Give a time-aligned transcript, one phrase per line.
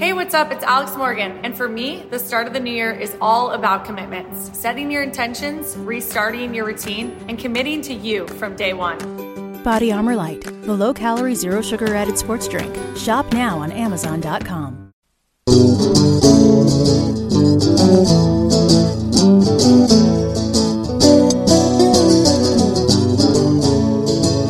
[0.00, 0.50] Hey, what's up?
[0.50, 1.32] It's Alex Morgan.
[1.44, 5.02] And for me, the start of the new year is all about commitments setting your
[5.02, 9.62] intentions, restarting your routine, and committing to you from day one.
[9.62, 12.74] Body Armor Lyte, the low calorie, zero sugar added sports drink.
[12.96, 14.90] Shop now on Amazon.com.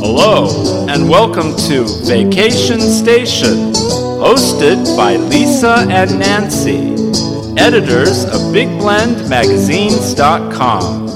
[0.00, 3.72] Hello, and welcome to Vacation Station,
[4.20, 6.92] hosted by Lisa and Nancy,
[7.58, 11.08] editors of BigBlendMagazines.com.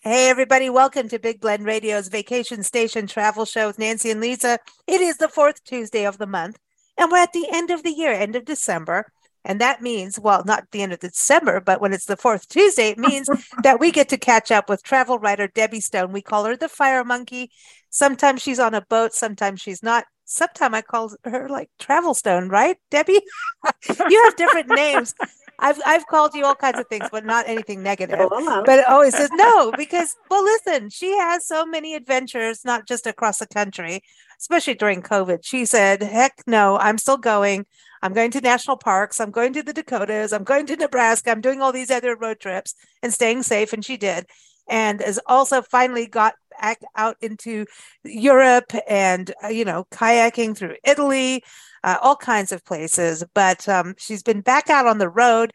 [0.00, 4.58] Hey, everybody, welcome to Big Blend Radio's Vacation Station Travel Show with Nancy and Lisa.
[4.86, 6.58] It is the fourth Tuesday of the month,
[6.96, 9.04] and we're at the end of the year, end of December.
[9.46, 12.90] And that means, well, not the end of December, but when it's the fourth Tuesday,
[12.90, 13.28] it means
[13.62, 16.12] that we get to catch up with travel writer Debbie Stone.
[16.12, 17.50] We call her the Fire Monkey.
[17.88, 20.04] Sometimes she's on a boat, sometimes she's not.
[20.24, 23.20] Sometimes I call her like Travel Stone, right, Debbie?
[24.10, 25.14] you have different names.
[25.60, 28.18] I've I've called you all kinds of things, but not anything negative.
[28.20, 32.86] Oh, But it always says no because well, listen, she has so many adventures, not
[32.88, 34.02] just across the country,
[34.38, 35.40] especially during COVID.
[35.44, 37.66] She said, "Heck no, I'm still going.
[38.02, 39.20] I'm going to national parks.
[39.20, 40.32] I'm going to the Dakotas.
[40.32, 41.30] I'm going to Nebraska.
[41.30, 44.26] I'm doing all these other road trips and staying safe." And she did,
[44.68, 47.66] and has also finally got back out into
[48.04, 51.42] Europe and uh, you know kayaking through Italy
[51.86, 53.24] uh, all kinds of places.
[53.34, 55.52] But um, she's been back out on the road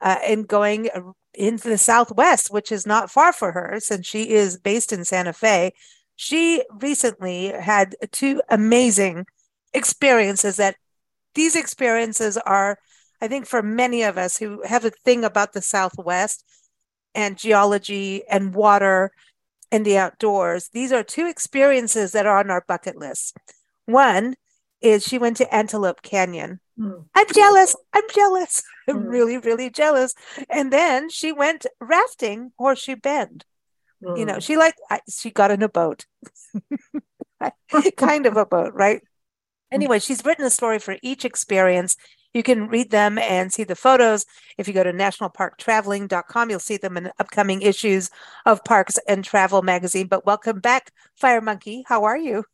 [0.00, 0.88] uh, and going
[1.34, 5.32] into the Southwest, which is not far for her since she is based in Santa
[5.32, 5.72] Fe.
[6.16, 9.26] She recently had two amazing
[9.72, 10.76] experiences that
[11.34, 12.78] these experiences are,
[13.20, 16.44] I think, for many of us who have a thing about the Southwest
[17.14, 19.10] and geology and water
[19.72, 23.36] and the outdoors, these are two experiences that are on our bucket list.
[23.86, 24.34] One
[24.80, 26.60] is she went to Antelope Canyon.
[26.78, 27.06] Mm.
[27.14, 27.74] I'm jealous.
[27.92, 28.62] I'm jealous.
[28.88, 29.08] I'm Mm.
[29.10, 30.14] really, really jealous.
[30.50, 33.44] And then she went rafting Horseshoe Bend.
[34.16, 34.42] You know, Mm.
[34.42, 36.04] she like I, she got in a boat,
[37.96, 39.00] kind of a boat, right?
[39.72, 41.96] Anyway, she's written a story for each experience.
[42.32, 44.24] You can read them and see the photos.
[44.58, 48.10] If you go to nationalparktraveling.com, you'll see them in upcoming issues
[48.44, 50.06] of Parks and Travel magazine.
[50.08, 51.84] But welcome back, Fire Monkey.
[51.86, 52.44] How are you?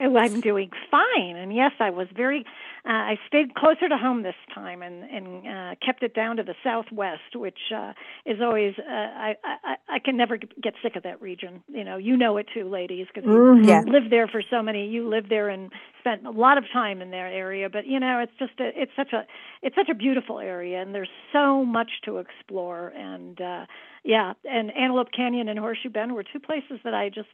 [0.00, 2.44] Oh, I'm doing fine, and yes, I was very.
[2.84, 6.42] Uh, I stayed closer to home this time, and and uh, kept it down to
[6.42, 7.92] the southwest, which uh,
[8.26, 8.74] is always.
[8.78, 11.62] Uh, I, I I can never get sick of that region.
[11.68, 13.66] You know, you know it too, ladies, because Mhm.
[13.66, 13.82] Yeah.
[13.82, 14.88] you lived there for so many.
[14.88, 17.70] You lived there and spent a lot of time in that area.
[17.70, 18.70] But you know, it's just a.
[18.74, 19.24] It's such a.
[19.62, 22.88] It's such a beautiful area, and there's so much to explore.
[22.88, 23.66] And uh,
[24.04, 27.28] yeah, and Antelope Canyon and Horseshoe Bend were two places that I just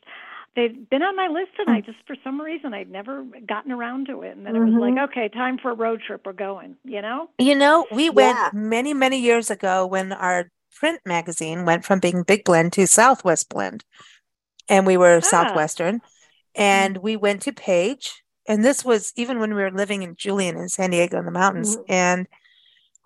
[0.56, 4.06] they'd been on my list and I just for some reason I'd never gotten around
[4.06, 6.76] to it and then it was like okay time for a road trip we're going
[6.84, 11.84] you know You know, we went many, many years ago when our print magazine went
[11.84, 13.84] from being Big Blend to Southwest Blend.
[14.68, 15.20] And we were Ah.
[15.20, 16.00] Southwestern.
[16.54, 18.22] And we went to Page.
[18.48, 21.30] And this was even when we were living in Julian in San Diego in the
[21.30, 21.76] mountains.
[21.76, 21.84] Mhm.
[21.88, 22.26] And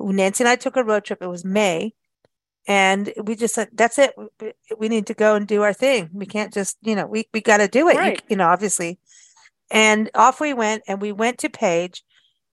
[0.00, 1.22] Nancy and I took a road trip.
[1.22, 1.94] It was May.
[2.66, 4.14] And we just said, that's it.
[4.78, 6.08] We- need to go and do our thing.
[6.12, 8.22] We can't just, you know, we, we got to do it, you, Right.
[8.28, 8.98] you know, obviously.
[9.70, 12.02] And off we went and we went to Page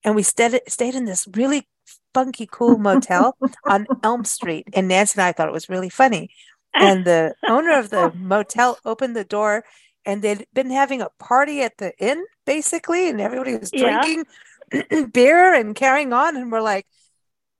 [0.04, 1.68] and we stayed, stayed in this really
[2.14, 4.68] funky, cool motel on Elm Street.
[4.74, 6.30] And Nancy and I thought it was really funny.
[6.74, 9.66] And the owner of the motel opened the door
[10.06, 14.02] and they'd been having a party at the inn, basically, and everybody was Yeah.
[14.02, 16.38] drinking beer and carrying on.
[16.38, 16.88] And we're like,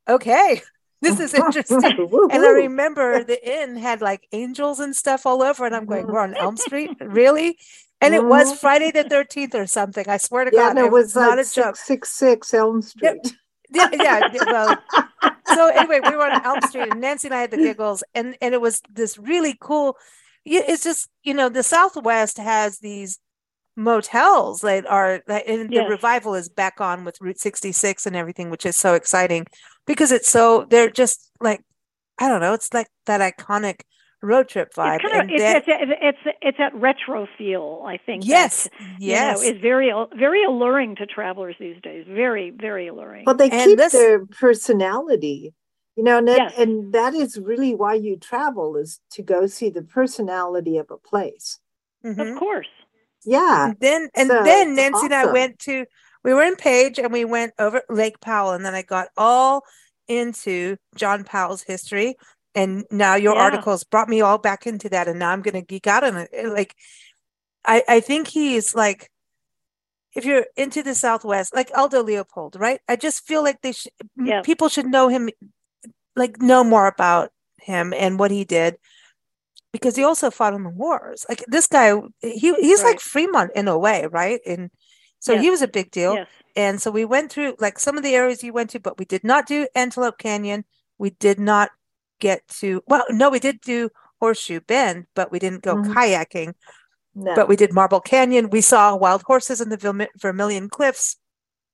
[0.08, 0.62] okay,
[1.02, 1.82] this is interesting.
[2.32, 6.08] And I remember the inn had like angels and stuff all over, and I'm going,
[6.08, 7.58] we're on Elm Street, really?
[8.02, 8.58] And it was Mhm.
[8.58, 10.08] Friday the 13th or something.
[10.10, 11.76] I swear to Yeah, God, no, it was not like a joke.
[11.76, 13.36] six six six Elm Street.
[13.70, 14.28] Yeah, yeah.
[14.48, 14.78] Well,
[15.56, 18.36] so anyway, we were on Elm Street, and Nancy and I had the giggles, and
[18.42, 19.98] and it was this really cool.
[20.46, 23.20] It's just you know the Southwest has these
[23.78, 25.84] motels that are and Yes.
[25.86, 29.48] the revival is back on with Route 66 and everything, which is so exciting
[29.86, 31.62] because it's so they're just like
[32.20, 33.82] I don't know, it's like that iconic
[34.22, 34.98] road trip vibe.
[34.98, 35.92] it's kind of and it's, that- it's
[36.26, 39.40] it's it's that retro feel I think yes, that, yes.
[39.44, 43.50] you know, is very very alluring to travelers these days very very alluring Well, they
[43.50, 44.26] And keep this- their
[44.72, 45.54] personality,
[45.96, 46.54] you know, and, that, Yes.
[46.60, 50.98] and that is really why you travel is to go see the personality of a
[50.98, 51.60] place.
[52.06, 52.32] Mhm.
[52.34, 52.68] of course
[53.26, 53.68] Yeah.
[53.70, 55.86] And then and So then it's Nancy and I went to
[56.24, 59.64] we were in Page and we went over Lake Powell and then I got all
[60.08, 62.16] into John Powell's history.
[62.54, 63.44] And now your Yeah.
[63.44, 66.18] articles brought me all back into that and now i'm going to geek out on
[66.18, 66.30] it.
[66.48, 66.76] Like
[67.66, 69.10] i i think he's like
[70.16, 72.82] if you're into the southwest like aldo leopold right?
[72.90, 74.46] I just feel like they should Yes.
[74.46, 75.30] people should know him
[76.16, 78.78] like know more about him and what he did
[79.72, 81.26] because he also fought in the wars.
[81.30, 84.42] Like this guy he he's like fremont in a way right?
[84.46, 84.70] And
[85.22, 86.28] so he was a big deal Yes.
[86.58, 89.06] and so we went through like some of the areas you went to, but we
[89.06, 90.66] did not do Antelope Canyon.
[90.98, 91.70] We did not
[92.20, 93.90] get to, well, no, we did do
[94.20, 95.94] Horseshoe Bend, but we didn't go Mhm.
[95.94, 96.54] kayaking.
[97.16, 97.34] No.
[97.36, 98.50] But we did Marble Canyon.
[98.52, 101.18] We saw wild horses in the Vermi- Vermilion Cliffs,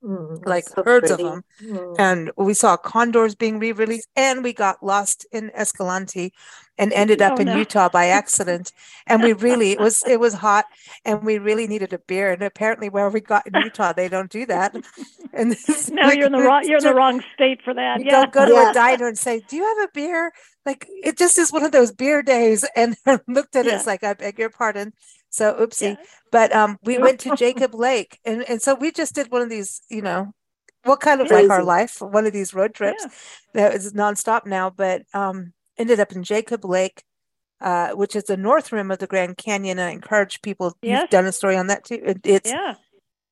[0.07, 1.43] Mm, like so herds of them.
[1.61, 1.95] Mm.
[1.99, 4.07] and we saw condors being re-released.
[4.15, 6.31] And we got lost in Escalante
[6.77, 7.57] and ended up Oh, in no.
[7.57, 8.71] Utah by accident.
[9.07, 10.65] And we really, it was it was hot,
[11.03, 12.31] and we really needed a beer.
[12.31, 14.75] And apparently, where we got in Utah, they don't do that.
[15.33, 16.63] And this- No, you're in the wrong.
[16.63, 17.99] You're in the wrong state for that.
[17.99, 18.21] You Yeah.
[18.21, 18.71] don't go to Yeah.
[18.71, 20.31] a diner and say, "Do you have a beer?"
[20.65, 22.65] Like it just is one of those beer days.
[22.77, 22.95] And
[23.27, 23.75] looked at it, Yeah.
[23.77, 24.93] it's like, "I beg your pardon."
[25.37, 25.95] So oopsie.
[25.97, 26.03] Yeah.
[26.31, 29.49] But um, we went to Jacob Lake, and and so we just did one of
[29.49, 30.33] these, you know,
[30.83, 33.11] what kind of like our life, one of these road trips Yeah.
[33.53, 34.69] that is nonstop now.
[34.69, 37.03] But um, ended up in Jacob Lake.
[37.59, 40.77] Uh, which is the north rim of the Grand Canyon, and I encourage people.
[40.83, 41.01] Yes.
[41.01, 41.99] You've done a story on that too.
[42.05, 42.75] It, it's Yeah.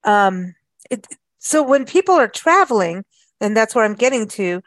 [0.03, 0.55] um
[0.89, 1.05] it
[1.37, 3.05] so when people are traveling
[3.39, 4.61] and that's where i'm getting to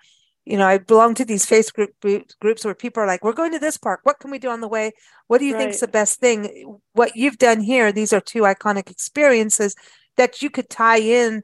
[0.49, 3.53] you know i belong to these facebook group, groups where people are like we're going
[3.53, 4.00] to this park.
[4.05, 4.93] What can we do on the way?
[5.27, 5.79] What do you Right.
[5.79, 6.79] the best thing?
[6.95, 9.75] What you've done here these are two iconic experiences
[10.17, 11.43] that you could tie in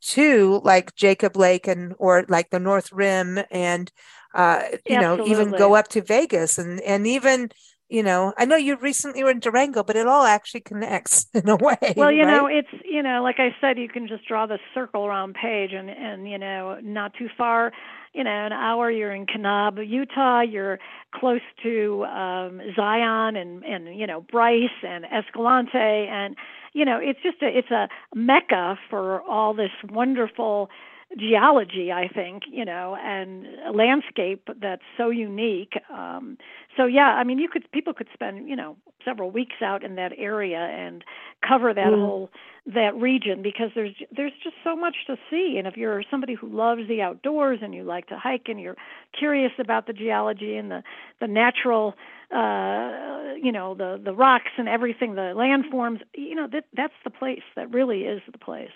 [0.00, 3.90] to like jacob lake and or like the north rim and
[4.34, 7.50] uh you know even go up to vegas and and even
[7.88, 11.48] you know i know you recently were in durango but it all actually connects in
[11.48, 14.46] a way Well, you know, it's you know, like I said, you can just draw
[14.46, 17.72] the circle around Page, and and you know, not too far,
[18.12, 20.40] you know, an hour you're in Kanab, Utah.
[20.40, 20.78] You're
[21.14, 26.36] close to um, Zion and and you know Bryce and Escalante, and
[26.72, 30.70] you know, it's just a it's a mecca for all this wonderful
[31.16, 36.36] geology i think you know and a landscape that's so unique um
[36.76, 39.94] so yeah i mean you could people could spend you know several weeks out in
[39.94, 41.02] that area and
[41.46, 41.94] cover that Mm.
[41.94, 42.28] whole
[42.66, 46.46] that region because there's there's just so much to see and if you're somebody who
[46.48, 48.76] loves the outdoors and you like to hike and you're
[49.18, 50.82] curious about the geology and the
[51.20, 51.94] the natural
[52.34, 57.10] uh you know the the rocks and everything the landforms you know that that's the
[57.10, 58.68] place that really is the place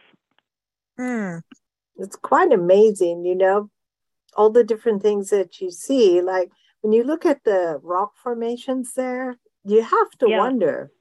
[0.96, 1.38] Hmm.
[1.96, 3.70] It's quite amazing, you know,
[4.36, 6.20] all the different things that you see.
[6.22, 6.50] Like
[6.82, 10.52] when you look at the rock formations there, you have to Yeah.
[10.52, 10.92] wonder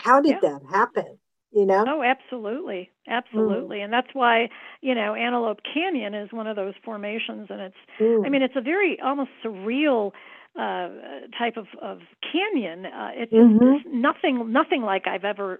[0.00, 0.42] how did Yeah.
[0.42, 1.18] that happen?
[1.52, 1.86] You know?
[1.86, 2.90] Oh, absolutely.
[3.06, 3.82] Absolutely.
[3.82, 4.48] And that's why,
[4.80, 8.24] you know, Antelope Canyon is one of those formations and it's Mm.
[8.24, 10.12] I mean, it's a very almost surreal
[10.58, 11.98] uh type of of
[12.32, 12.86] canyon.
[12.86, 13.64] Uh it's Mhm.
[13.66, 15.58] it's nothing nothing like I've ever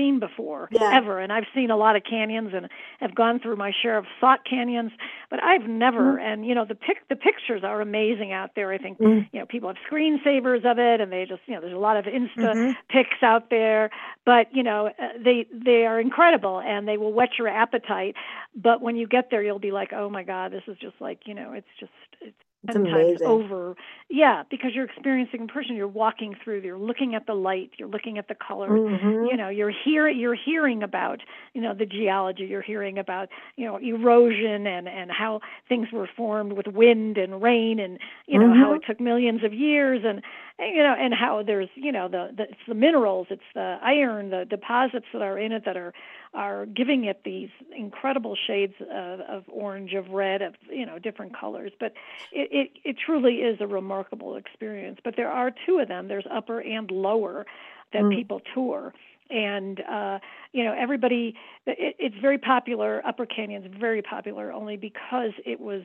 [0.00, 0.90] seen before Yeah.
[0.96, 2.68] ever and I've seen a lot of canyons and
[3.00, 4.92] have gone through my share of slot canyons
[5.30, 6.22] but I've never Mhm.
[6.22, 9.28] and you know the pic the pictures are amazing out there I think Mm.
[9.32, 11.96] you know people have screensavers of it and they just you know there's a lot
[11.96, 12.76] of insta Mhm.
[12.88, 13.90] pics out there
[14.24, 18.14] but you know uh, they they are incredible and they will whet your appetite
[18.54, 21.26] but when you get there you'll be like oh my god this is just like
[21.26, 23.24] you know it's just it's It's 10 times amazing.
[23.24, 23.74] over
[24.10, 27.88] yeah because you're experiencing in person you're walking through you're looking at the light you're
[27.88, 29.30] looking at the color Mhm.
[29.30, 31.20] you know you're hear you're hearing about
[31.54, 36.08] you know the geology you're hearing about you know erosion and and how things were
[36.16, 38.74] formed with wind and rain and you know how Mhm.
[38.74, 40.22] it took millions of years and,
[40.60, 44.30] you know and how there's you know the, the it's the minerals it's the iron
[44.30, 45.92] the deposits that are in it that are
[46.34, 51.36] are giving it these incredible shades of, of orange of red of you know different
[51.38, 51.72] colors.
[51.80, 51.92] But
[52.32, 55.00] it, it it truly is a remarkable experience.
[55.02, 56.08] But there are two of them.
[56.08, 57.46] There's upper and lower
[57.92, 58.14] that Mm.
[58.14, 58.94] people tour
[59.30, 60.18] and uh
[60.52, 61.34] you know everybody
[61.66, 65.82] it, it's very popular upper canyon's very popular only because it was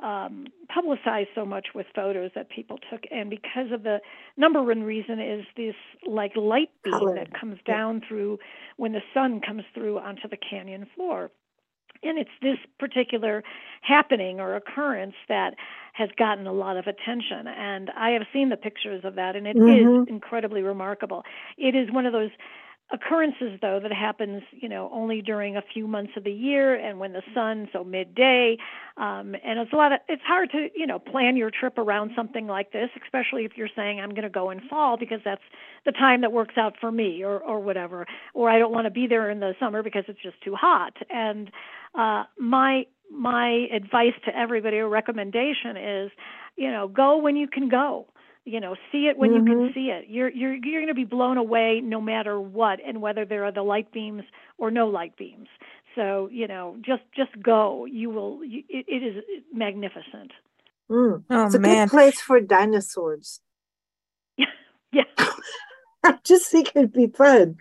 [0.00, 4.00] um publicized so much with photos that people took and because of the
[4.36, 5.74] number one reason is this
[6.06, 7.16] like light beam Color.
[7.16, 7.74] that comes Yeah.
[7.74, 8.38] down through
[8.76, 11.30] when the sun comes through onto the canyon floor
[12.02, 13.42] and it's this particular
[13.82, 15.54] happening or occurrence that
[15.94, 19.46] has gotten a lot of attention and i have seen the pictures of that and
[19.46, 20.06] it is Mhm.
[20.06, 21.24] incredibly remarkable
[21.58, 22.30] it is one of those
[22.92, 27.00] occurrences though that happens you know only during a few months of the year and
[27.00, 28.56] when the sun so midday.
[28.96, 32.12] Um and it's a lot of it's hard to you know plan your trip around
[32.14, 35.42] something like this especially if you're saying i'm going to go in fall because that's
[35.84, 38.06] the time that works out for me or or whatever.
[38.34, 40.94] Or i don't want to be there in the summer because it's just too hot.
[41.10, 41.50] And
[41.98, 46.10] uh my my advice to everybody or recommendation is
[46.56, 48.06] you know, go when you can go.
[48.48, 49.46] You know, see it when mm-hmm.
[49.48, 50.06] you can see it.
[50.08, 53.52] You're you're you're going to be blown away no matter what, and whether there are
[53.52, 54.22] the light beams
[54.56, 55.48] or no light beams.
[55.96, 57.86] So you know, just just go.
[57.86, 58.40] You will.
[58.42, 60.32] it, it is magnificent.
[60.90, 61.24] Mm.
[61.28, 61.88] Oh, it's a man.
[61.88, 63.40] good place for dinosaurs.
[64.92, 65.02] yeah.
[66.04, 67.56] I just think it'd be fun.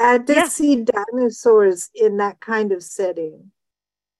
[0.00, 0.48] I did yeah.
[0.48, 3.50] see dinosaurs in that kind of setting.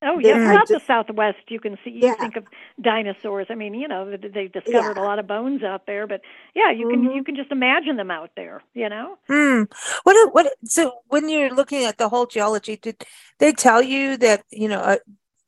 [0.04, 1.90] Oh yeah, throughout just, the Southwest, you can see.
[1.90, 2.14] You yeah.
[2.14, 2.44] think of
[2.80, 3.46] dinosaurs.
[3.48, 5.02] I mean, you know, they discovered yeah.
[5.02, 6.20] a lot of bones out there, but
[6.54, 7.16] yeah, you can mm-hmm.
[7.16, 8.62] you can just imagine them out there.
[8.74, 9.18] You know.
[9.28, 9.62] Hmm.
[10.02, 10.52] What what?
[10.64, 13.04] So when you're looking at the whole geology, did
[13.38, 14.96] they tell you that you know uh,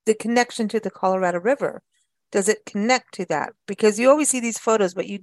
[0.06, 1.82] the connection to the Colorado River?
[2.32, 3.52] Does it connect to that?
[3.66, 5.20] Because you always see these photos, but you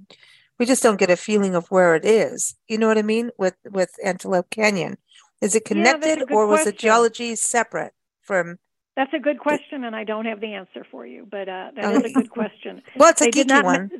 [0.58, 2.54] we just don't get a feeling of where it is.
[2.68, 3.30] You know what I mean?
[3.36, 4.96] With with Antelope Canyon,
[5.40, 6.72] is it connected yeah, or was question.
[6.72, 8.58] the geology separate from?
[8.96, 11.92] That's a good question, and I don't have the answer for you, but uh, that
[11.96, 12.80] is a good question.
[12.96, 13.90] well, it's a they geeky one.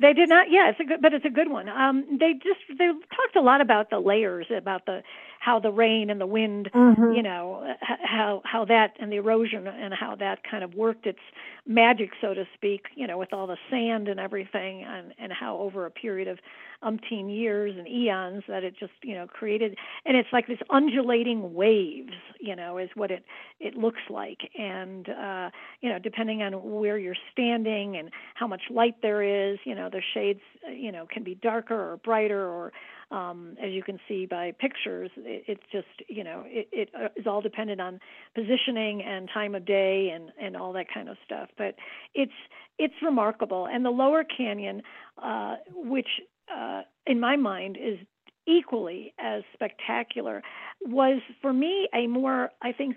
[0.00, 0.50] They did not.
[0.50, 1.68] Yeah, it's a good, but it's a good one.
[1.68, 5.02] Um, they just they talked a lot about the layers, about the
[5.42, 7.14] how the rain and the wind, mm-hmm.
[7.14, 11.18] you know, how how that and the erosion and how that kind of worked its
[11.66, 15.58] magic, so to speak, you know, with all the sand and everything, and and how
[15.58, 16.38] over a period of
[16.84, 21.54] umpteen years and eons that it just you know created, and it's like this undulating
[21.54, 23.24] waves, you know, is what it
[23.58, 28.62] it looks like, and uh, you know, depending on where you're standing and how much
[28.70, 30.40] light there is, you know, the shades,
[30.72, 32.72] you know, can be darker or brighter or
[33.12, 37.30] um, as you can see by pictures, it, it's just you know it, it uh,
[37.30, 38.00] all dependent on
[38.34, 41.48] positioning and time of day and and all that kind of stuff.
[41.58, 41.74] But
[42.14, 42.32] it's
[42.78, 44.82] it's remarkable, and the lower canyon,
[45.22, 46.08] uh, which
[46.54, 47.98] uh, in my mind is
[48.46, 50.42] equally as spectacular,
[50.80, 52.96] was for me a more I think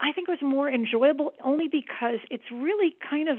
[0.00, 3.38] I think it was more enjoyable only because it's really kind of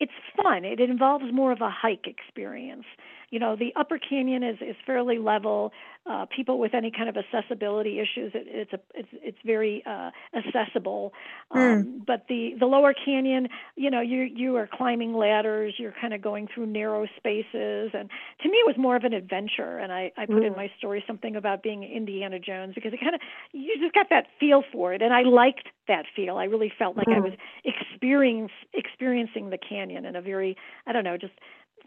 [0.00, 0.64] it's fun.
[0.64, 2.86] It involves more of a hike experience
[3.32, 5.72] you know the upper canyon is is fairly level
[6.04, 10.10] uh, people with any kind of accessibility issues it, it's a it's it's very uh,
[10.36, 11.12] accessible
[11.50, 11.58] hmm.
[11.58, 12.06] um, mm.
[12.06, 16.20] but the the lower canyon you know you you are climbing ladders you're kind of
[16.20, 18.10] going through narrow spaces and
[18.42, 20.46] to me it was more of an adventure and i i put mm.
[20.46, 20.58] in hmm.
[20.58, 23.20] my story something about being indiana jones because it kind of
[23.52, 26.96] you just got that feel for it and i liked that feel i really felt
[26.96, 27.14] like mm.
[27.14, 27.24] i hmm.
[27.24, 27.32] was
[27.64, 30.54] experiencing experiencing the canyon in a very
[30.86, 31.32] i don't know just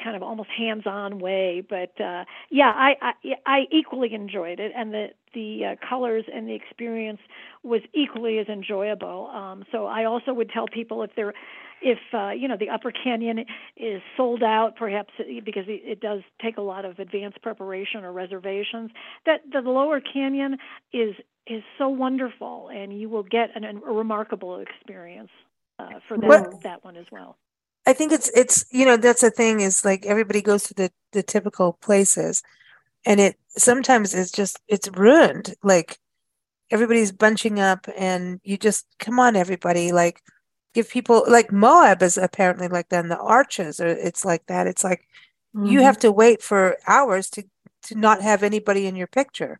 [0.03, 1.63] kind of almost hands-on way.
[1.67, 3.13] But uh, yeah, I, I
[3.45, 7.19] I equally enjoyed it, and the the uh, colors and the experience
[7.63, 9.27] was equally as enjoyable.
[9.33, 11.33] Um, so I also would tell people if they're
[11.81, 13.45] if uh, you know the Upper Canyon
[13.77, 18.91] is sold out, perhaps because it does take a lot of advanced preparation or reservations,
[19.25, 20.57] that the Lower Canyon
[20.93, 21.15] is
[21.47, 25.29] is so wonderful, and you will get an, a remarkable experience
[25.77, 26.27] uh, for that,
[26.63, 27.37] that one as well.
[27.85, 30.91] I think it's it's you know that's the thing is like everybody goes to the
[31.11, 32.41] the typical places,
[33.05, 35.55] and it sometimes it's just it's ruined.
[35.63, 35.99] Like
[36.71, 40.21] everybody's bunching up, and you just come on, everybody, like
[40.73, 43.01] give people like Moab is apparently like that.
[43.01, 44.67] And the arches or it's like that.
[44.67, 45.07] It's like
[45.55, 45.67] mm-hmm.
[45.67, 47.43] you have to wait for hours to
[47.83, 49.59] to not have anybody in your picture.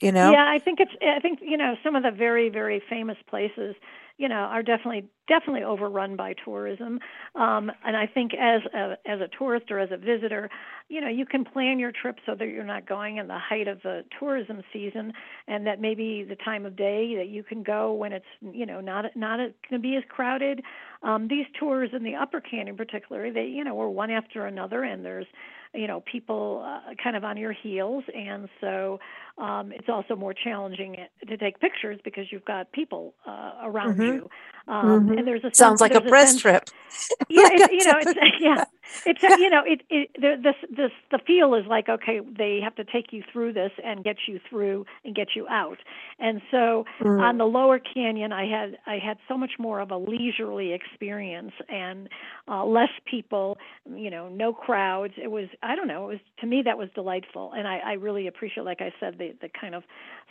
[0.00, 0.32] You know?
[0.32, 3.74] Yeah, I think it's I think you know some of the very very famous places
[4.20, 6.98] you know are definitely definitely overrun by tourism.
[7.34, 10.50] Um, and i think as a as a tourist or as a visitor
[10.88, 13.66] you know you can plan your trip so that you're not going in the height
[13.66, 15.12] of the tourism season
[15.48, 18.80] and that maybe the time of day that you can go when it's you know
[18.80, 20.60] not not going to be as crowded.
[21.02, 24.82] Um, these tours in the upper canyon particularly they you know were one after another
[24.82, 25.26] and there's
[25.74, 28.04] you know people uh, kind of on your heels.
[28.14, 28.98] And so
[29.38, 30.96] um, it's also more challenging
[31.26, 34.02] to take pictures because you've got people uh, around mm-hmm.
[34.02, 34.30] you
[34.68, 35.18] um, mm-hmm.
[35.18, 36.68] and there's a sounds like a press trip
[37.28, 38.64] yeah it's, you know it's yeah
[39.06, 40.10] it's you know it, it
[40.42, 44.04] this this the feel is like okay they have to take you through this and
[44.04, 45.78] get you through and get you out
[46.18, 47.20] and so mm.
[47.20, 51.52] on the lower canyon i had i had so much more of a leisurely experience
[51.68, 52.08] and
[52.48, 53.58] uh less people
[53.94, 56.88] you know no crowds it was i don't know it was to me that was
[56.94, 59.82] delightful and i i really appreciate like i said the the kind of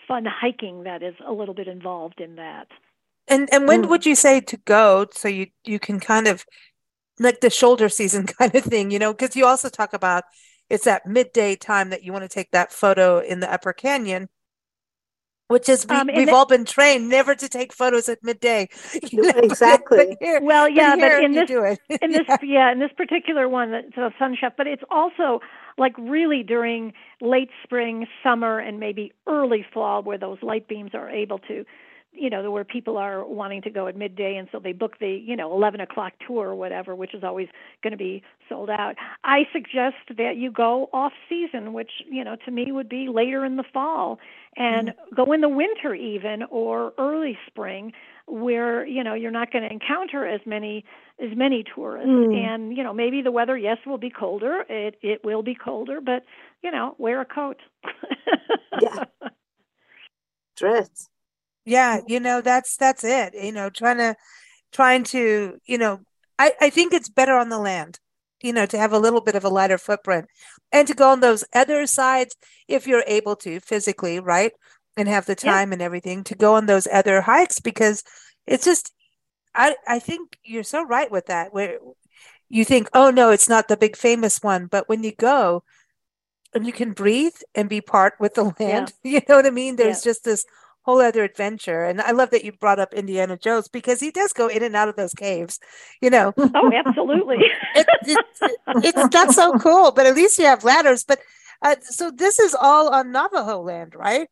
[0.07, 2.67] fun hiking that is a little bit involved in that
[3.27, 3.89] and and when mm.
[3.89, 6.45] would you say to go so you you can kind of
[7.19, 10.23] like the shoulder season kind of thing, you know, because you also talk about
[10.69, 14.29] it's that midday time that you want to take that photo in the upper canyon
[15.47, 18.69] which is we, um, have all been trained never to take photos at midday
[19.11, 19.29] you know?
[19.37, 22.37] exactly here, well yeah but, but in this in this yeah.
[22.43, 22.71] yeah.
[22.71, 25.39] in this particular one the sun chef but it's also
[25.79, 31.09] like really during late spring summer and maybe early fall where those light beams are
[31.09, 31.65] able to
[32.11, 35.21] you know where people are wanting to go at midday and so they book the
[35.25, 37.47] you know 11 o'clock tour or whatever which is always
[37.83, 42.35] going to be sold out i suggest that you go off season which you know
[42.45, 44.19] to me would be later in the fall
[44.57, 45.15] and mm-hmm.
[45.15, 47.93] go in the winter even or early spring
[48.29, 50.85] where you know you're not going to encounter as many
[51.19, 52.09] as many tourists.
[52.09, 52.35] Mm.
[52.35, 54.63] and you know maybe the weather yes will be colder.
[54.69, 56.23] It it will be colder but
[56.63, 57.57] you know wear a coat.
[58.81, 59.05] Yeah.
[60.55, 61.09] Dress.
[61.65, 63.33] Yeah you know that's that's it.
[63.33, 64.15] You know trying to
[64.71, 65.99] trying to you know
[66.37, 67.99] i i think it's better on the land
[68.41, 70.25] you know to have a little bit of a lighter footprint
[70.71, 72.35] and to go on those other sides
[72.67, 74.53] if you're able to physically right
[74.99, 75.73] and have the time yeah.
[75.73, 78.03] and everything to go on those other hikes because
[78.45, 78.93] it's just
[79.55, 81.79] I I think you're so right with that where
[82.49, 84.67] you think oh no it's not the big famous one.
[84.67, 85.63] But when you go
[86.53, 89.11] and you can breathe and be part with the land yeah.
[89.19, 89.77] you know what I mean?
[89.77, 90.11] There's yeah.
[90.11, 90.45] just this
[90.81, 91.85] whole other adventure.
[91.85, 94.75] And I love that you brought up Indiana Jones because he does go in and
[94.75, 95.59] out of those caves
[96.01, 96.33] you know?
[96.37, 97.37] Oh absolutely.
[97.75, 99.91] It, it, it, it's not so cool.
[99.91, 101.05] But at least you have ladders.
[101.05, 101.19] But
[101.61, 104.27] uh, so this is all on Navajo land right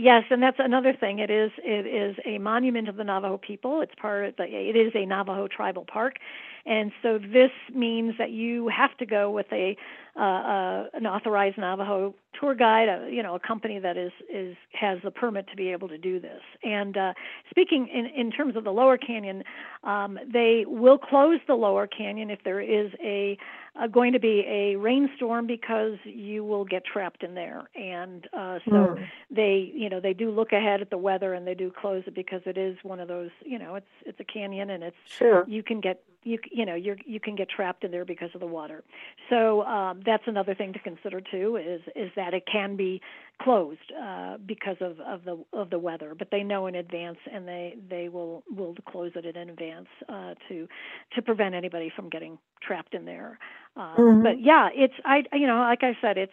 [0.00, 1.18] Yes, and that's another thing.
[1.18, 3.80] It is it is a monument of the Navajo people.
[3.80, 6.20] It's part of the, it is a Navajo tribal park,
[6.64, 9.76] and so this means that you have to go with a
[10.18, 14.56] uh, uh, an authorized Navajo tour guide, a, you know, a company that is is
[14.72, 16.40] has the permit to be able to do this.
[16.64, 17.12] And uh,
[17.50, 19.44] speaking in in terms of the Lower Canyon,
[19.84, 23.38] um, they will close the Lower Canyon if there is a
[23.80, 27.68] uh, going to be a rainstorm because you will get trapped in there.
[27.76, 29.08] And uh, so mm.
[29.30, 32.14] they, you know, they do look ahead at the weather and they do close it
[32.14, 35.44] because it is one of those, you know, it's it's a canyon and it's sure.
[35.46, 38.40] you can get you you know you you can get trapped in there because of
[38.40, 38.82] the water.
[39.30, 43.00] So um, that's another thing to consider too is is that it can be
[43.42, 47.46] closed uh, because of, of the of the weather, but they know in advance and
[47.46, 50.66] they they will will close it in advance uh, to
[51.14, 53.38] to prevent anybody from getting trapped in there.
[53.76, 54.22] Uh, mm-hmm.
[54.22, 56.32] But yeah, it's I you know like I said it's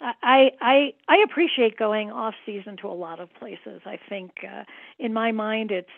[0.00, 3.80] I I I appreciate going off season to a lot of places.
[3.86, 4.64] I think uh,
[4.98, 5.88] in my mind it's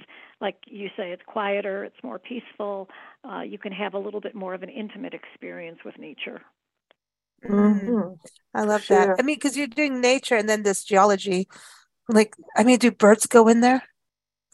[0.41, 2.89] like you say it's quieter, it's more peaceful.
[3.29, 6.41] Uh, you can have a little bit more of an intimate experience with nature.
[7.45, 8.15] Mm-hmm.
[8.55, 9.07] I love sure.
[9.07, 9.17] that.
[9.19, 11.49] I mean, because you're doing nature and then this geology.
[12.09, 13.83] Like, I mean, do birds go in there?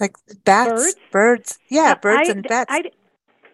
[0.01, 1.59] Like bats, birds, birds.
[1.69, 2.73] yeah, birds I, and bats.
[2.73, 2.83] I,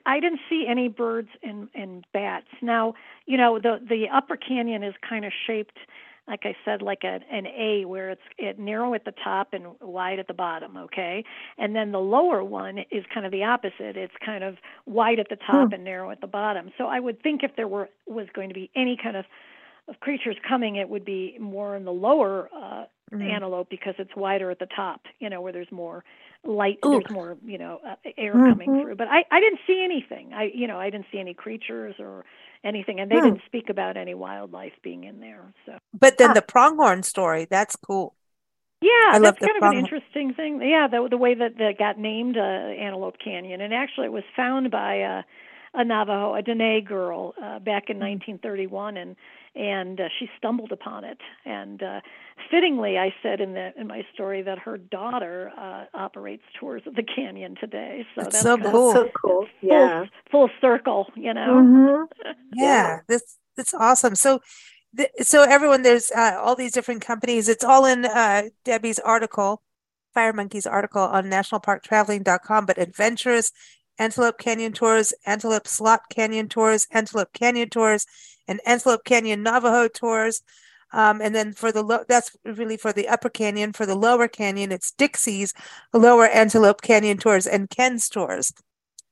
[0.06, 2.46] I didn't see any birds and and bats.
[2.62, 2.94] Now,
[3.26, 5.76] you know, the the upper canyon is kind of shaped
[6.28, 9.66] like I said, like a, an A where it's it narrow at the top and
[9.80, 11.24] wide at the bottom, okay?
[11.56, 13.96] And then the lower one is kind of the opposite.
[13.96, 15.74] It's kind of wide at the top hmm.
[15.74, 16.70] and narrow at the bottom.
[16.76, 19.24] So I would think if there were was going to be any kind of
[19.88, 23.22] of creatures coming, it would be more in the lower uh, mm-hmm.
[23.22, 26.04] antelope because it's wider at the top, you know, where there's more
[26.44, 26.90] light, Ooh.
[26.90, 28.50] there's more, you know, uh, air mm-hmm.
[28.50, 28.96] coming through.
[28.96, 30.32] But I, I didn't see anything.
[30.34, 32.24] I, you know, I didn't see any creatures or
[32.64, 33.24] anything, and they hmm.
[33.24, 35.52] didn't speak about any wildlife being in there.
[35.66, 36.34] So, but then ah.
[36.34, 38.14] the pronghorn story, that's cool.
[38.80, 40.60] Yeah, I that's kind of an interesting thing.
[40.62, 44.24] Yeah, the the way that that got named uh, Antelope Canyon, and actually it was
[44.36, 45.22] found by a,
[45.74, 48.98] a Navajo, a Dene girl, uh, back in 1931, hmm.
[48.98, 49.16] and
[49.58, 51.18] and uh, she stumbled upon it.
[51.44, 52.00] And uh,
[52.50, 56.94] fittingly, I said in the in my story that her daughter uh, operates tours of
[56.94, 58.06] the canyon today.
[58.14, 58.92] So that's, that's so cool.
[58.92, 59.46] so cool.
[59.60, 61.06] Yeah, full, full circle.
[61.16, 61.54] You know.
[61.56, 62.30] Mm-hmm.
[62.54, 64.14] yeah, this that's awesome.
[64.14, 64.40] So.
[65.20, 67.46] so everyone, there's uh, all these different companies.
[67.46, 69.62] It's all in uh, Debbie's article,
[70.14, 72.64] Fire Monkey's article on nationalparktraveling.com.
[72.64, 73.52] But adventurous
[73.98, 78.06] Antelope Canyon Tours, Antelope Slot Canyon Tours, Antelope Canyon Tours,
[78.48, 80.42] and Antelope Canyon Navajo Tours.
[80.92, 83.72] Um, and then for the low, that's really for the upper canyon.
[83.72, 85.52] For the lower canyon, it's Dixie's
[85.92, 88.52] Lower Antelope Canyon Tours and Ken's Tours.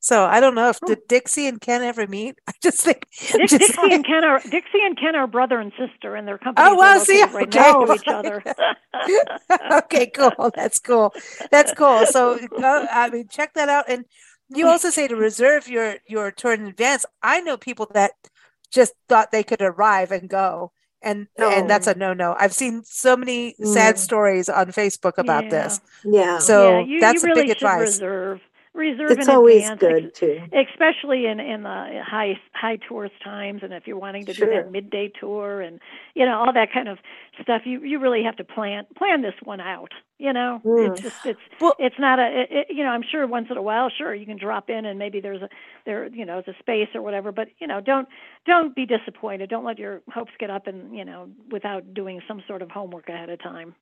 [0.07, 0.87] So I don't know if oh.
[0.87, 2.38] did Dixie and Ken ever meet.
[2.46, 5.59] I just think Dick, just Dixie like, and Ken are Dixie and Ken are brother
[5.59, 7.59] and sister, and their companies oh, well, see, right okay.
[7.59, 8.42] next to each other.
[9.79, 10.53] okay, cool.
[10.55, 11.12] That's cool.
[11.51, 12.07] That's cool.
[12.07, 13.87] So go, I mean, check that out.
[13.88, 14.05] And
[14.49, 17.05] you also say to reserve your your tour in advance.
[17.22, 18.12] I know people that
[18.72, 21.50] just thought they could arrive and go and no.
[21.50, 22.35] and that's a no no.
[22.38, 23.98] I've seen so many sad mm.
[23.98, 25.50] stories on Facebook about yeah.
[25.50, 25.81] this.
[26.05, 26.38] Yeah.
[26.38, 27.81] So yeah, you, that's you really a big advice.
[27.81, 28.40] Reserve
[28.77, 30.43] reserve it's always advance, good too.
[30.53, 34.49] Especially in in the high high tourist times and if you're wanting to sure.
[34.49, 35.81] do that midday tour and
[36.15, 36.99] you know all that kind of
[37.43, 40.62] stuff you you really have to plan plan this one out you know?
[40.65, 40.91] Mm.
[40.91, 43.57] it's just it's well, it's not a it, it, you know i'm sure once in
[43.57, 45.49] a while sure you can drop in and maybe there's a
[45.85, 48.09] there you know there's a space or whatever but you know don't
[48.47, 49.51] don't be disappointed.
[49.51, 53.09] Don't let your hopes get up and you know without doing some sort of homework
[53.09, 53.75] ahead of time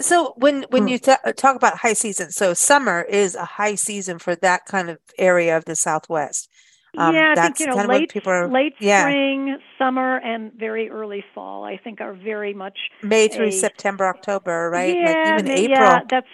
[0.00, 0.88] So when when Hmm.
[0.88, 4.88] you ta- talk about high season, so summer is a high season for that kind
[4.90, 6.48] of area of the Southwest.
[6.96, 9.00] Um, yeah, I that's think you know kind of late people are late yeah.
[9.00, 11.64] spring, summer, and very early fall.
[11.64, 14.98] I think are very much May through a- September, October, right?
[14.98, 15.90] Yeah, like even April.
[15.90, 16.26] Yeah, that's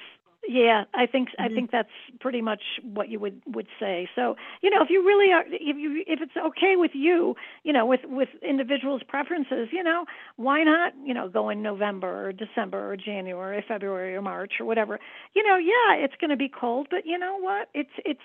[0.48, 0.85] yeah.
[0.94, 1.54] I think I Mhm.
[1.54, 1.88] think that's
[2.20, 4.09] pretty much what you would would say.
[4.14, 7.72] So you know, if you really are, if you if it's okay with you, you
[7.72, 10.04] know, with with individuals' preferences, you know,
[10.37, 14.66] why not, you know, go in November or December or January, February or March or
[14.66, 14.98] whatever.
[15.35, 17.68] You know, yeah, it's going to be cold, but you know what?
[17.74, 18.20] It's it's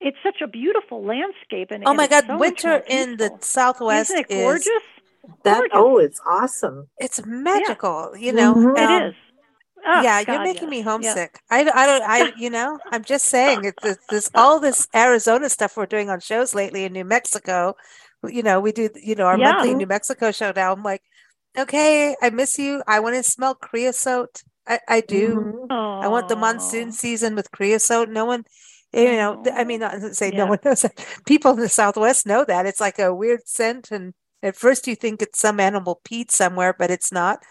[0.00, 3.30] it's such a beautiful landscape and oh my it's God, so winter in the.
[3.40, 4.82] Southwest Isn't it is gorgeous?
[5.44, 5.72] That Gorgeous.
[5.72, 6.88] oh, it's awesome.
[6.98, 8.54] it's magical, you know.
[8.54, 8.76] Mhm.
[8.76, 9.14] um, It is.
[9.86, 10.86] Oh, yeah, you're God, making me yes.
[10.86, 10.90] Yeah.
[10.92, 11.40] homesick.
[11.50, 15.48] I, I don't, I, you know, I'm just saying it's this, this all this Arizona
[15.48, 17.74] stuff we're doing on shows lately in New Mexico.
[18.28, 19.44] You know, we do, you know, our Yeah.
[19.52, 20.72] monthly New Mexico show now.
[20.72, 21.02] I'm like,
[21.58, 22.82] okay, I miss you.
[22.86, 24.42] I want to smell creosote.
[24.66, 25.46] I, I do.
[25.70, 26.02] Mhm.
[26.02, 28.08] I want the monsoon season with creosote.
[28.08, 28.44] No one,
[28.92, 30.94] you know, I mean, not to say no one knows that.
[31.26, 32.66] People in the Southwest know that.
[32.66, 33.90] It's like a weird scent.
[33.90, 37.42] And at first you think it's some animal peat somewhere, but it's not.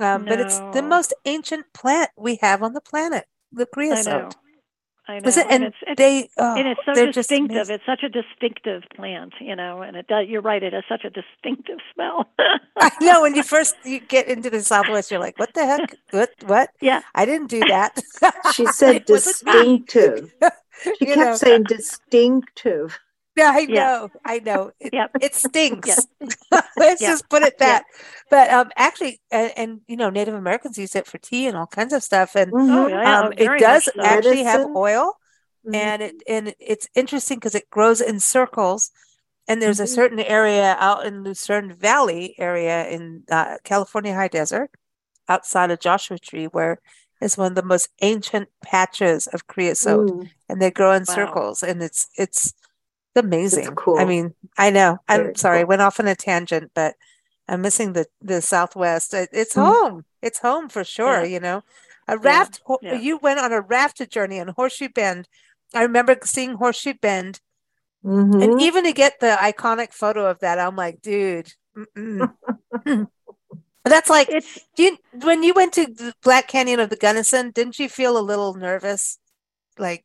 [0.00, 4.06] Um, But it's the most ancient plant we have on the planet, the creosote.
[4.14, 4.30] I know.
[5.08, 5.28] I know.
[5.28, 5.46] Is it?
[5.50, 7.70] and And it's, it's they, oh, and it's so distinctive.
[7.70, 10.26] It's such a distinctive plant, you know, and it does.
[10.28, 10.62] You're right.
[10.62, 12.26] It has such a distinctive smell.
[12.78, 15.94] I know when you first you get into the Southwest, you're like, what the heck?
[16.10, 16.30] What?
[16.44, 16.70] What?
[16.82, 17.00] yeah.
[17.14, 17.98] I didn't do that.
[18.54, 19.78] She said It wasn't me.
[19.84, 20.34] distinctive.
[20.98, 21.34] She kept know.
[21.36, 22.98] saying distinctive.
[23.38, 23.84] Yeah, I Yeah.
[23.84, 24.10] know.
[24.24, 24.72] I know.
[24.80, 25.10] It, Yep.
[25.20, 26.06] it stinks.
[26.76, 27.08] Let's Yeah.
[27.10, 27.66] just put it Yeah.
[27.66, 27.84] that.
[28.30, 31.66] But um, actually, and, and you know, Native Americans use it for tea and all
[31.66, 32.34] kinds of stuff.
[32.34, 32.90] And Oh, Mhm.
[32.90, 33.18] yeah.
[33.20, 34.02] um, it does so.
[34.02, 34.76] actually have Medicine.
[34.76, 35.16] oil,
[35.66, 35.74] Mhm.
[35.74, 38.90] and it and it's interesting because it grows in circles.
[39.50, 39.94] And there's a Mhm.
[39.94, 44.70] certain area out in Lucerne Valley area in uh, California High Desert,
[45.26, 46.80] outside of Joshua Tree, where
[47.22, 50.30] is one of the most ancient patches of creosote Mm.
[50.50, 51.14] and they grow in Wow.
[51.14, 52.52] circles and it's it's
[53.16, 53.68] amazing.
[53.68, 54.04] I cool.
[54.06, 54.98] mean, I know.
[55.08, 55.68] I'm Very sorry, I cool.
[55.68, 56.94] went off on a tangent, but
[57.48, 59.14] I'm missing the the Southwest.
[59.14, 59.62] It's Mm.
[59.64, 60.04] home.
[60.22, 61.28] It's home for sure, Yeah.
[61.34, 61.62] you know.
[62.06, 62.94] A raft ho- yeah.
[62.94, 65.28] you went on a raft journey in Horseshoe Bend.
[65.74, 67.40] I remember seeing Horseshoe Bend
[68.04, 68.42] Mhm.
[68.42, 71.52] and even to get the iconic photo of that, I'm like, dude.
[73.84, 77.88] That's like It's you, when you went to Black Canyon of the Gunnison, didn't you
[77.88, 79.18] feel a little nervous?
[79.78, 80.04] Like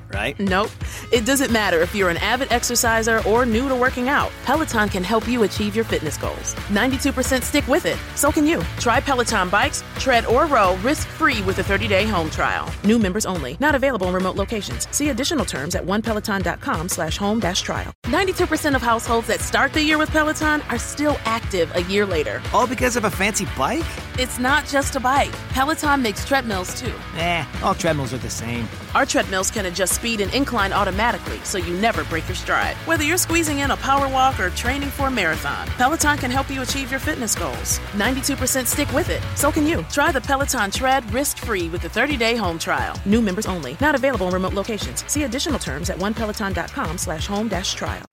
[0.13, 0.37] right?
[0.39, 0.69] Nope.
[1.11, 4.31] It doesn't matter if you're an avid exerciser or new to working out.
[4.43, 6.53] Peloton can help you achieve your fitness goals.
[6.69, 7.97] 92% stick with it.
[8.15, 8.61] So can you.
[8.79, 12.69] Try Peloton bikes, tread, or row risk-free with a 30-day home trial.
[12.83, 13.57] New members only.
[13.59, 14.87] Not available in remote locations.
[14.91, 17.93] See additional terms at onepeloton.com slash home dash trial.
[18.03, 22.41] 92% of households that start the year with Peloton are still active a year later.
[22.53, 23.85] All because of a fancy bike?
[24.19, 25.31] It's not just a bike.
[25.49, 26.93] Peloton makes treadmills too.
[27.17, 28.67] Eh, all treadmills are the same.
[28.93, 32.75] Our treadmills can adjust speed and incline automatically so you never break your stride.
[32.89, 36.49] Whether you're squeezing in a power walk or training for a marathon, Peloton can help
[36.49, 37.79] you achieve your fitness goals.
[37.93, 39.21] 92% stick with it.
[39.35, 39.83] So can you.
[39.91, 42.97] Try the Peloton Tread risk-free with the 30-day home trial.
[43.05, 43.77] New members only.
[43.79, 45.05] Not available in remote locations.
[45.11, 48.05] See additional terms at onepeloton.com slash home dash trial.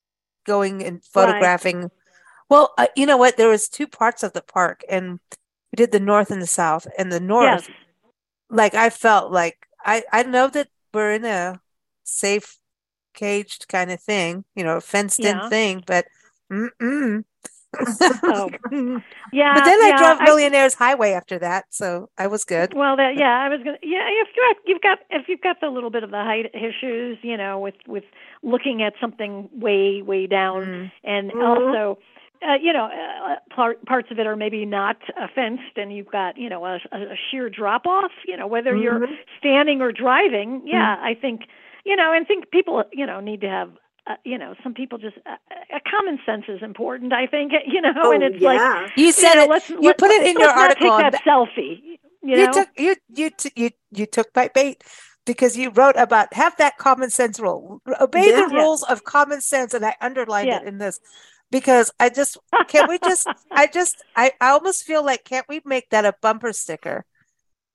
[0.45, 1.91] going and photographing.
[2.51, 3.37] Well, uh, you know what?
[3.37, 5.21] There was two parts of the park, and
[5.71, 6.87] we did the north and the south.
[6.99, 7.77] And the north, yes.
[8.51, 11.61] like I felt like I I know that we're in a
[12.09, 12.59] safe,
[13.15, 15.49] caged kind of thing, you know, fenced in Yeah.
[15.49, 16.07] thing, but
[16.53, 17.25] mm-mm.
[18.25, 18.51] Oh.
[19.33, 19.55] Yeah.
[19.55, 22.75] but then I drove Millionaires Highway after that, so I was good.
[22.75, 24.09] Well, that yeah, I was gonna yeah.
[24.09, 27.37] If you you've got if you've got the little bit of the height issues, you
[27.37, 28.05] know, with with
[28.43, 30.91] looking at something way way down, Mm.
[31.05, 31.41] and Mhm.
[31.43, 31.99] also,
[32.43, 36.11] uh, you know, uh, part, parts of it are maybe not uh, fenced, and you've
[36.11, 38.13] got you know a, a sheer drop off.
[38.27, 39.19] You know, whether you're Mhm.
[39.39, 40.63] standing or driving.
[40.67, 41.03] Yeah, Mm.
[41.03, 41.43] I think
[41.89, 43.71] you know, and think people you know need to have.
[44.07, 45.37] Uh, you know, some people just uh,
[45.77, 47.13] uh, common sense is important.
[47.13, 48.61] I think you know, Oh, and it's like.
[48.97, 49.51] You said you know, it.
[49.51, 50.97] let's, you let- put it in let's your not article.
[50.97, 51.81] Take and that selfie.
[51.83, 51.97] You,
[52.41, 54.83] you took you you t- you you took my bait
[55.27, 58.49] because you wrote about have that common sense rule obey the Yeah.
[58.49, 61.01] rules of common sense and i underlined it in this
[61.51, 65.61] because i just can't we just i just I, I almost feel like can't we
[65.65, 67.05] make that a bumper sticker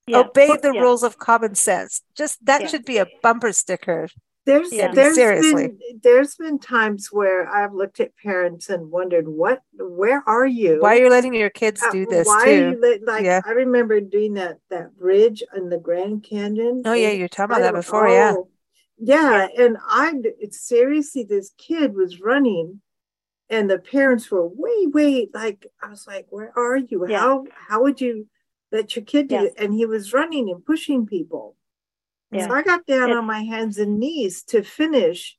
[0.08, 0.20] Yeah.
[0.20, 0.82] obey the Yeah.
[0.82, 2.68] rules of common sense just that Yeah.
[2.68, 4.08] should be a bumper sticker
[4.46, 4.92] There's Yeah.
[4.92, 5.68] there's Seriously.
[5.70, 10.82] been there's been times where I've looked at parents and wondered what where are you?
[10.82, 12.80] Why are you letting your kids Uh, do this why are you too?
[12.82, 13.40] let- like Yeah.
[13.46, 16.82] I remember doing that that bridge in the Grand Canyon.
[16.84, 18.34] Oh yeah, you're talking about that before, yeah.
[18.38, 18.50] oh,
[18.98, 20.12] yeah, and I
[20.52, 22.82] seriously this kid was running
[23.50, 27.06] and the parents were way way like I was like where are you?
[27.08, 27.20] Yeah.
[27.20, 28.28] How how would you
[28.74, 29.48] let your kid do Yeah.
[29.58, 31.56] And he was running and pushing people.
[32.32, 32.48] Yeah.
[32.48, 35.38] So I got down It's- on my hands and knees to finish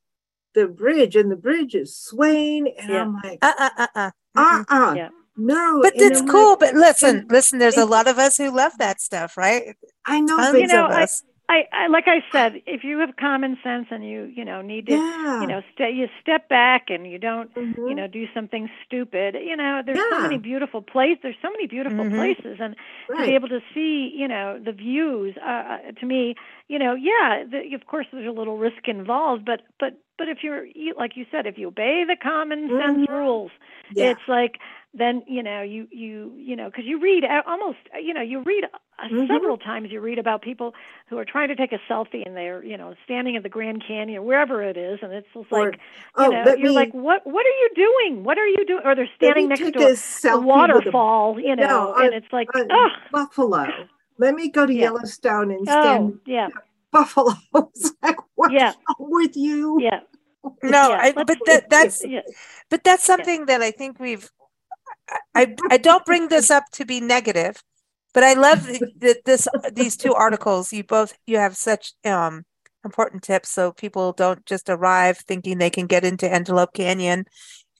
[0.54, 3.02] the bridge, and the bridge is swaying, and Yeah.
[3.02, 4.10] I'm like, Uh uh uh uh.
[4.36, 5.08] uh uh, Yeah.
[5.36, 5.80] no.
[5.82, 6.50] But it's cool.
[6.50, 7.58] like, But listen, listen.
[7.58, 9.76] There's a lot of us who love that stuff, right?
[10.06, 11.22] I know, Tons but You know, of us.
[11.26, 14.62] I, I I, like I said, if you have common sense and you you know
[14.62, 17.50] need to yeah, you know stay you step back and you don't
[17.86, 17.96] you Mhm.
[17.96, 22.04] know do something stupid you know there's so many beautiful places there's so many beautiful
[22.04, 22.16] Mhm.
[22.16, 22.76] places and
[23.16, 26.34] to be able to see you know the views uh, uh, to me
[26.68, 30.38] you know yeah the, of course there's a little risk involved but but but if
[30.42, 33.06] you're you, like you said if you obey the common sense Mhm.
[33.08, 33.50] rules
[33.94, 34.12] yeah.
[34.12, 34.58] it's like
[34.96, 38.42] then you know you you you know because you read uh, almost you know you
[38.44, 39.26] read uh, Mhm.
[39.28, 40.72] several times you read about people
[41.08, 43.82] who are trying to take a selfie and they're you know standing in the Grand
[43.86, 45.80] Canyon or wherever it is and it's just Or- like
[46.16, 48.64] oh, you know let you're me, like what what are you doing what are you
[48.66, 51.94] doing or they're standing next take to a a, a a waterfall you know No,
[51.94, 53.66] and uh, it's like uh, ugh buffalo.
[54.18, 54.82] Let me go to Yeah.
[54.84, 56.48] Yellowstone and stand oh yeah
[56.92, 57.32] buffalo.
[58.02, 58.72] Like, what's Yeah.
[58.88, 59.80] wrong with you?
[59.80, 60.00] yeah
[60.62, 62.20] No, yeah, I, but that, that's yeah
[62.70, 64.30] but that's something that I think we've.
[65.34, 67.62] I I don't bring this up to be negative,
[68.12, 68.66] but I love
[68.98, 70.72] that this these two articles.
[70.72, 72.44] You both you have such um
[72.84, 77.24] important tips, so people don't just arrive thinking they can get into Antelope Canyon,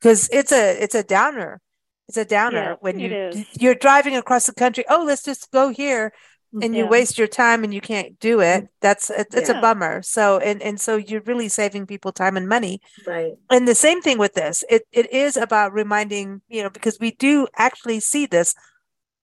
[0.01, 1.61] because it's a it's a downer.
[2.09, 4.85] It's a downer Yeah, when you you're driving across the country.
[4.91, 6.13] Oh, let's just go here,
[6.63, 8.65] and you waste your time and you can't do it.
[8.65, 10.03] Mm, that's it, it's a bummer.
[10.03, 13.35] So and and so you're really saving people time and money Right.
[13.51, 17.13] and the same thing with this it, it is about reminding you know because we
[17.13, 18.55] do actually see this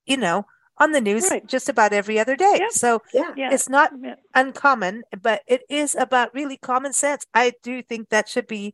[0.06, 0.46] you know
[0.78, 1.46] on the news Right.
[1.48, 2.72] just about every other day Yep.
[2.72, 3.34] so Yeah.
[3.36, 4.16] yeah it's not yeah.
[4.36, 8.74] uncommon but it is about really common sense i do think that should be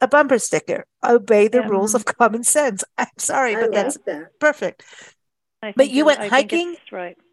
[0.00, 1.68] a bumper sticker obey the Yeah.
[1.68, 4.38] rules of common sense i'm sorry I but that's that.
[4.40, 4.84] perfect
[5.62, 6.76] I But you went hiking?
[6.92, 7.27] right Yeah,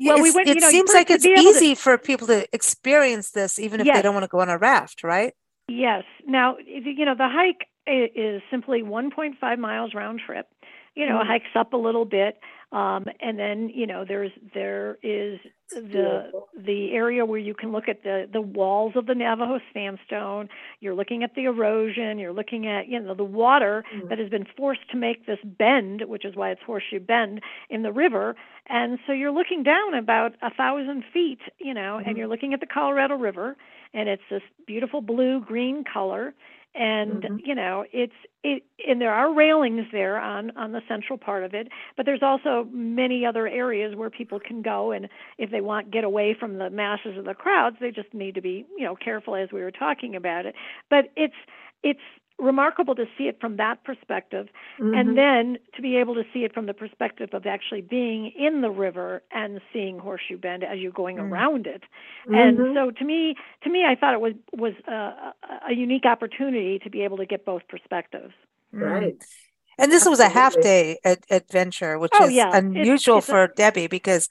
[0.00, 2.46] Well, we went- it you know, seems like it's able to- easy for people to
[2.52, 5.34] experience this even if they don't want to go on a raft right
[5.68, 6.04] Yes.
[6.26, 10.46] Now, you you know, the hike is simply 1.5 miles round trip.
[10.94, 11.22] You know, Mm.
[11.22, 12.38] it hikes up a little bit,
[12.72, 17.88] um, and then you know, there's there is the the area where you can look
[17.88, 20.48] at the the walls of the Navajo sandstone.
[20.80, 22.18] You're looking at the erosion.
[22.18, 24.08] You're looking at you know the water Mm.
[24.08, 27.82] that has been forced to make this bend, which is why it's Horseshoe Bend in
[27.82, 28.36] the river.
[28.66, 32.16] And so you're looking down about a thousand feet, you know, and Mhm.
[32.18, 33.56] you're looking at the Colorado River,
[33.92, 36.34] and it's this beautiful blue green color
[36.74, 37.46] and Mhm.
[37.46, 41.54] you know it's it and there are railings there on on the central part of
[41.54, 45.08] it but there's also many other areas where people can go and
[45.38, 48.40] if they want get away from the masses of the crowds they just need to
[48.40, 50.54] be you know careful as we were talking about it
[50.90, 51.34] but it's
[51.82, 52.00] it's
[52.38, 54.48] remarkable to see it from that perspective
[54.80, 54.98] Mhm.
[54.98, 58.60] and then to be able to see it from the perspective of actually being in
[58.60, 61.30] the river and seeing horseshoe bend as you're going Mm.
[61.30, 61.84] around it
[62.26, 62.74] and Mhm.
[62.74, 65.34] so to me to me i thought it was was a, a,
[65.68, 68.34] a unique opportunity to be able to get both perspectives
[68.74, 68.90] Mm.
[68.90, 69.16] right.
[69.78, 72.50] And this was a half day ad- adventure, which Oh, is yeah.
[72.56, 74.28] Unusual it's a- for Debbie because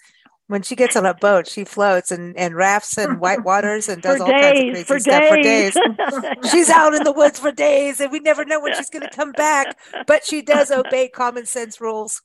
[0.53, 4.03] when she gets on a boat, she floats and, and rafts and white waters and
[4.03, 5.81] does for all kinds of days crazy stuff days, for
[6.21, 6.25] days.
[6.51, 9.09] she's out in the woods for days and we never know when she's going to
[9.09, 12.21] come back, but she does obey common sense rules.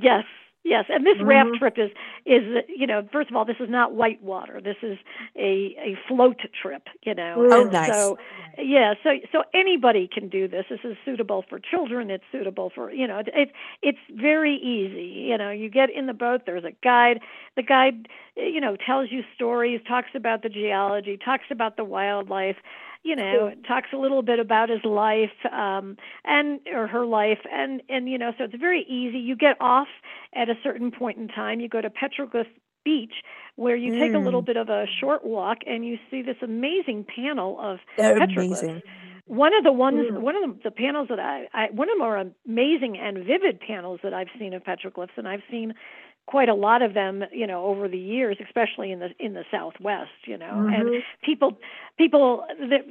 [0.00, 0.24] yes
[0.68, 1.58] yes and this raft Mhm.
[1.58, 1.90] trip is
[2.26, 4.60] is you know first of all this is not white water.
[4.60, 4.98] This is
[5.36, 7.92] a a float trip you know Oh, and nice.
[7.92, 8.18] so
[8.58, 10.66] yeah so so anybody can do this.
[10.70, 12.10] This is suitable for children.
[12.10, 13.52] It's suitable for you know it, it
[13.82, 15.28] it's very easy.
[15.30, 17.20] You know you get in the boat there's a guide.
[17.56, 22.56] The guide you know tells you stories talks about the geology talks about the wildlife
[23.08, 27.82] you know talks a little bit about his life um and or her life and
[27.88, 29.88] and you know so it's very easy you get off
[30.34, 32.46] at a certain point in time you go to petroglyph
[32.84, 33.14] beach
[33.56, 34.46] where you take a little Mm.
[34.46, 38.82] bit of a short walk and you see this amazing panel of They're petroglyphs amazing.
[39.26, 40.20] one of the ones Mm.
[40.22, 42.16] one of the, the panels that I, I one of the more
[42.46, 45.74] amazing and vivid panels that I've seen of petroglyphs and I've seen
[46.28, 49.44] quite a lot of them you know over the years especially in the in the
[49.50, 51.02] southwest you know and Mhm.
[51.22, 51.58] people
[51.96, 52.44] people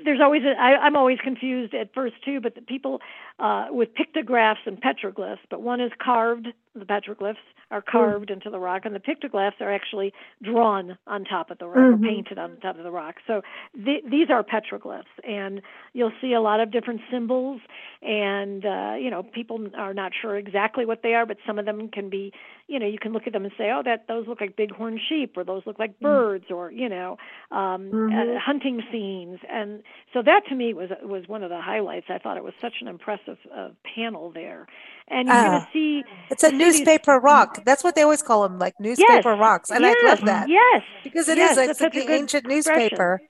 [0.03, 2.99] there's always a, I, I'm always confused at first too but the people
[3.37, 6.47] uh with pictographs and petroglyphs but one is carved
[6.79, 7.37] the petroglyphs
[7.71, 8.33] are carved mm.
[8.33, 12.03] into the rock, and the pictographs are actually drawn on top of the rock mm-hmm.
[12.03, 13.15] or painted on top of the rock.
[13.25, 13.41] So
[13.83, 15.61] th- these are petroglyphs, and
[15.93, 17.61] you'll see a lot of different symbols.
[18.01, 21.65] And uh, you know, people are not sure exactly what they are, but some of
[21.65, 22.31] them can be,
[22.67, 24.99] you know, you can look at them and say, oh, that those look like bighorn
[25.09, 26.01] sheep, or those look like mm.
[26.01, 26.55] birds, mm-hmm.
[26.55, 27.17] or you know,
[27.51, 28.13] um, mm-hmm.
[28.13, 29.39] uh, hunting scenes.
[29.49, 32.07] And so that to me was was one of the highlights.
[32.09, 34.67] I thought it was such an impressive uh, panel there
[35.09, 38.43] and you're uh, going to see it's a newspaper rock that's what they always call
[38.43, 41.79] them like newspaper yes, rocks and yes, i love that yes because it yes, is
[41.79, 43.21] like the ancient newspaper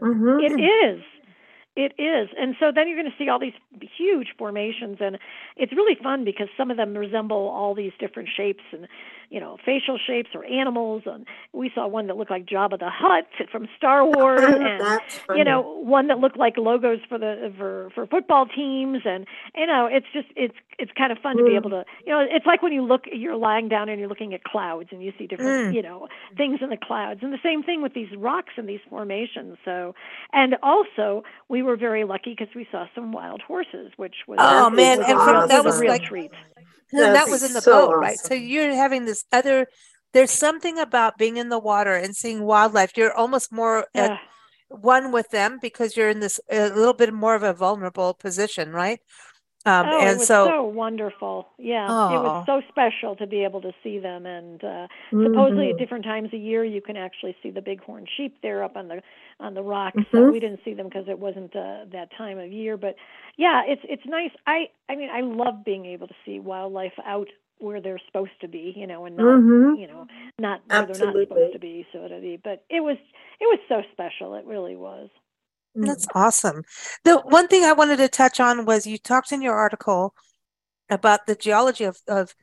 [0.00, 0.40] mm-hmm.
[0.40, 1.02] it is
[1.78, 2.28] it is.
[2.36, 3.52] And so then you're going to see all these
[3.96, 5.16] huge formations and
[5.56, 8.88] it's really fun because some of them resemble all these different shapes and
[9.30, 12.90] you know, facial shapes or animals and we saw one that looked like Jabba the
[12.90, 15.00] Hutt from Star Wars and
[15.36, 19.66] you know, one that looked like logos for the for for football teams and you
[19.66, 21.40] know, it's just it's it's kind of fun mm.
[21.40, 23.98] to be able to you know, it's like when you look you're lying down and
[23.98, 25.74] you're looking at clouds and you see different, mm.
[25.74, 27.20] you know, things in the clouds.
[27.22, 29.58] And the same thing with these rocks and these formations.
[29.64, 29.94] So
[30.32, 34.70] and also we were very lucky because we saw some wild horses, which was oh
[34.70, 36.30] man, was and from, that was a real like, treat.
[36.92, 38.00] And that was in the so boat, awesome.
[38.00, 38.18] right?
[38.18, 39.66] So you're having this other.
[40.12, 42.96] There's something about being in the water and seeing wildlife.
[42.96, 44.04] You're almost more yeah.
[44.04, 44.20] at
[44.68, 48.72] one with them because you're in this a little bit more of a vulnerable position,
[48.72, 49.00] right?
[49.66, 51.48] Um, oh, and it was so, so wonderful.
[51.58, 52.14] Yeah, oh.
[52.14, 54.24] it was so special to be able to see them.
[54.24, 55.26] And uh, mm-hmm.
[55.26, 58.76] supposedly, at different times a year, you can actually see the bighorn sheep there up
[58.76, 59.02] on the
[59.40, 59.96] on the rocks.
[59.98, 60.16] Mm-hmm.
[60.16, 62.76] So we didn't see them because it wasn't uh, that time of year.
[62.76, 62.94] But
[63.36, 64.30] yeah, it's it's nice.
[64.46, 68.48] I I mean, I love being able to see wildlife out where they're supposed to
[68.48, 69.74] be, you know, and not mm-hmm.
[69.80, 70.06] you know
[70.38, 71.24] not where Absolutely.
[71.24, 72.38] they're not supposed to be, so to be.
[72.42, 72.96] But it was
[73.40, 74.34] it was so special.
[74.34, 75.10] It really was.
[75.78, 75.86] Mm.
[75.86, 76.64] That's awesome.
[77.04, 80.14] The one thing I wanted to touch on was you talked in your article
[80.90, 82.34] about the geology of, of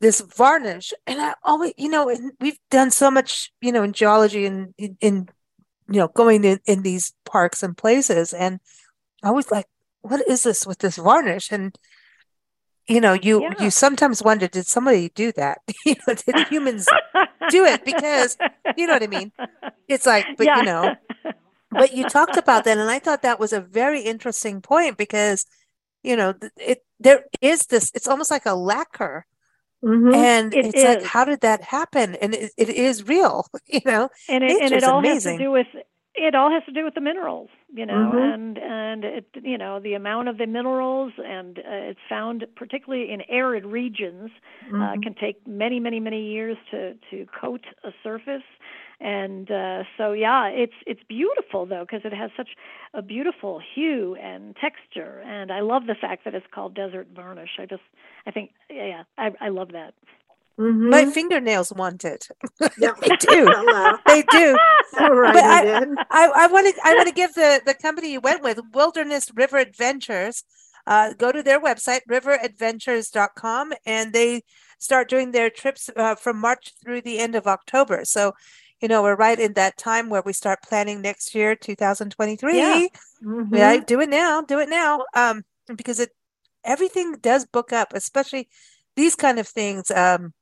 [0.00, 0.92] this varnish.
[1.06, 4.96] And I always, you know, we've done so much, you know, in geology and in,
[5.00, 5.28] in
[5.88, 8.32] you know, going in, in these parks and places.
[8.32, 8.60] And
[9.22, 9.66] I was like,
[10.02, 11.52] what is this with this varnish?
[11.52, 11.76] And
[12.86, 13.54] you know, you yeah.
[13.60, 15.58] you sometimes wonder, did somebody do that?
[15.86, 16.88] you know, did humans
[17.48, 17.84] do it?
[17.84, 18.36] Because
[18.76, 19.32] you know what I mean?
[19.86, 20.56] It's like, but yeah.
[20.56, 20.94] you know,
[21.70, 25.46] but you talked about that and i thought that was a very interesting point because
[26.02, 29.26] you know it there is this it's almost like a lacquer
[29.84, 30.14] mm-hmm.
[30.14, 30.84] and it it's is.
[30.84, 34.72] like how did that happen and it, it is real you know and it, and
[34.72, 35.32] it all amazing.
[35.32, 35.66] has to do with
[36.14, 38.18] it all has to do with the minerals you know mm-hmm.
[38.18, 43.12] and and it you know the amount of the minerals and uh, it's found particularly
[43.12, 44.30] in arid regions
[44.68, 44.82] uh, mm-hmm.
[44.82, 48.42] uh, can take many many many years to to coat a surface
[49.00, 52.50] and uh, so yeah it's it's beautiful though because it has such
[52.94, 57.58] a beautiful hue and texture and i love the fact that it's called desert varnish
[57.58, 57.82] i just
[58.26, 59.94] i think yeah i i love that
[60.60, 60.90] Mm-hmm.
[60.90, 62.28] My fingernails want it.
[62.78, 62.92] Yeah.
[63.00, 63.98] they do.
[64.06, 64.58] they do.
[64.98, 68.20] Right, but I, I, I want to I want to give the the company you
[68.20, 70.42] went with, Wilderness River Adventures.
[70.84, 74.42] Uh, go to their website, riveradventures.com, and they
[74.80, 78.04] start doing their trips uh, from March through the end of October.
[78.04, 78.34] So
[78.80, 82.56] you know, we're right in that time where we start planning next year, 2023.
[82.56, 82.86] Yeah.
[83.22, 83.54] Mm-hmm.
[83.54, 85.04] yeah do it now, do it now.
[85.14, 85.44] Um,
[85.76, 86.10] because it
[86.64, 88.48] everything does book up, especially
[88.96, 89.90] these kind of things.
[89.90, 90.32] Um,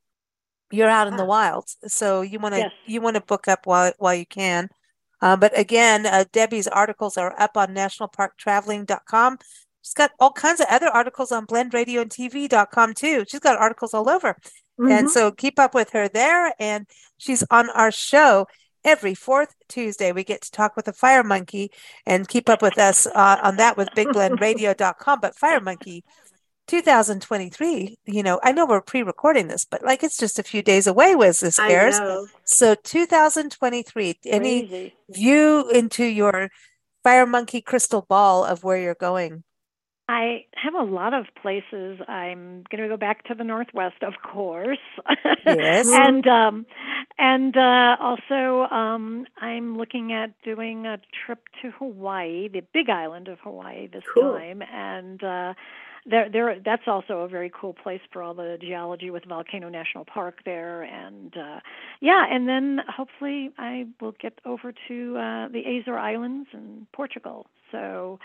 [0.71, 2.73] you're out in the wild, so you want to yes.
[2.87, 4.69] you want to book up while while you can.
[5.21, 9.39] Uh, but again, uh, Debbie's articles are up on nationalparktraveling.com.
[9.83, 13.25] She's got all kinds of other articles on blendradioandtv.com too.
[13.27, 14.37] She's got articles all over.
[14.79, 14.93] Mm-hmm.
[14.93, 16.53] And so keep up with her there.
[16.59, 16.87] And
[17.19, 18.47] she's on our show
[18.85, 20.13] every fourth Tuesday.
[20.13, 21.71] We get to talk with a fire monkey
[22.07, 25.21] and keep up with us uh, on that with bigblendradio.com.
[25.21, 26.05] But Fire Monkey
[26.69, 30.63] 2023, you know, I know we're pre recording this, but like it's just a few
[30.63, 31.99] days away with this airs.
[32.45, 34.95] So 2023, any Crazy.
[35.11, 36.51] view into your
[37.03, 39.45] Fire Monkey crystal ball of where you're going?
[40.09, 42.01] I have a lot of places.
[42.09, 44.79] I'm going to go back to the Northwest, of course.
[45.47, 45.91] Yes.
[45.93, 46.67] and um,
[47.19, 53.29] and uh, also, um, I'm looking at doing a trip to Hawaii, the Big Island
[53.29, 54.33] of Hawaii this cool.
[54.35, 55.23] time, and.
[55.23, 55.55] Uh,
[56.07, 60.07] there, there, that's also a very cool place for all the geology with Volcano National
[60.07, 61.61] Park there, and uh,
[62.01, 67.47] yeah, and then hopefully I will get over to uh, the Azore Islands in Portugal.
[67.71, 68.19] So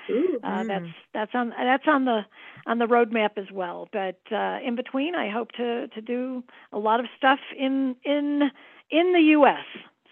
[0.43, 2.21] uh, that's that's on that's on the
[2.65, 3.87] on the roadmap as well.
[3.91, 8.51] But uh, in between, I hope to to do a lot of stuff in in
[8.91, 9.65] in the U.S.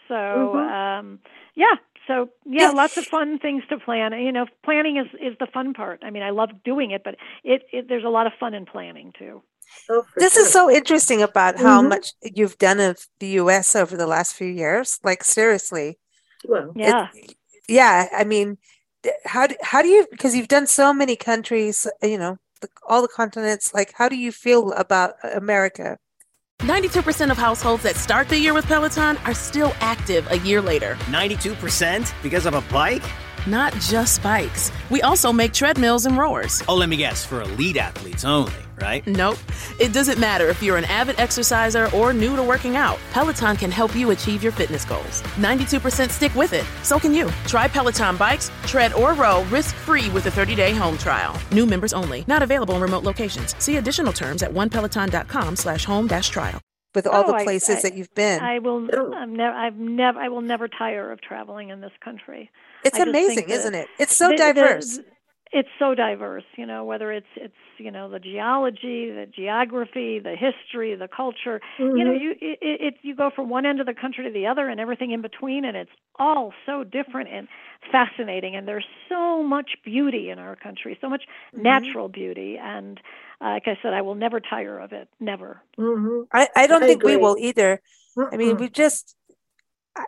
[0.07, 0.57] So mm-hmm.
[0.57, 1.19] um,
[1.55, 1.75] yeah,
[2.07, 4.13] so yeah, lots of fun things to plan.
[4.13, 6.01] You know, planning is is the fun part.
[6.03, 8.65] I mean, I love doing it, but it, it there's a lot of fun in
[8.65, 9.41] planning too.
[9.89, 10.43] Oh, This sure.
[10.43, 11.89] is so interesting about how Mhm.
[11.89, 14.99] much you've done of the US over the last few years.
[15.03, 15.99] Like seriously.
[16.47, 16.71] well.
[16.75, 17.07] Yeah.
[17.13, 17.35] It-
[17.67, 18.59] yeah, I mean, th-
[19.25, 23.01] how do, how do you because you've done so many countries, you know, the, all
[23.01, 25.97] the continents, like how do you feel about America?
[26.59, 30.95] 92% of households that start the year with Peloton are still active a year later.
[31.05, 33.01] 92% because of a bike?
[33.47, 34.71] Not just bikes.
[34.91, 36.61] We also make treadmills and rowers.
[36.67, 39.05] Oh, let me guess, for elite athletes only, right?
[39.07, 39.39] Nope.
[39.79, 42.99] It doesn't matter if you're an avid exerciser or new to working out.
[43.11, 45.23] Peloton can help you achieve your fitness goals.
[45.37, 46.65] 92% stick with it.
[46.83, 47.29] So can you.
[47.47, 51.35] Try Peloton bikes, tread, or row risk-free with a 30-day home trial.
[51.51, 52.23] New members only.
[52.27, 53.55] Not available in remote locations.
[53.57, 56.61] See additional terms at onepeloton.com slash home dash trial.
[56.93, 58.41] with all Oh, the places I- that you've been.
[58.43, 58.87] I will.
[59.15, 59.55] I'm never.
[59.55, 60.19] I've never.
[60.19, 62.51] I will never tire of traveling in this country.
[62.83, 63.87] It's I amazing, isn't it?
[63.99, 64.99] It's so the- the- diverse.
[65.53, 66.43] it's so diverse.
[66.57, 71.59] You know, whether it's it's you know the geology, the geography, the history, the culture.
[71.79, 74.31] You know, you it, it, it you go from one end of the country to
[74.31, 77.47] the other, and everything in between, and it's all so different and
[77.91, 78.55] fascinating.
[78.55, 81.23] And there's so much beauty in our country, so much
[81.53, 81.63] Mm-hmm.
[81.63, 82.99] natural beauty, and
[83.41, 85.09] uh, like I said, I will never tire of it.
[85.19, 85.61] Never.
[85.77, 86.27] Mhm.
[86.31, 87.81] I, I don't I think we will either.
[88.31, 89.20] I mean, we just, I-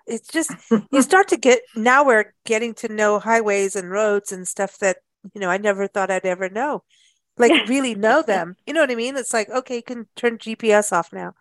[0.07, 0.51] it's just,
[0.91, 4.97] you start to get, now we're getting to know highways and roads and stuff that,
[5.33, 6.83] you know, I never thought I'd ever know.
[7.37, 8.55] Like really know them.
[8.65, 9.17] You know what I mean?
[9.17, 11.33] It's like, okay, you can turn GPS off now,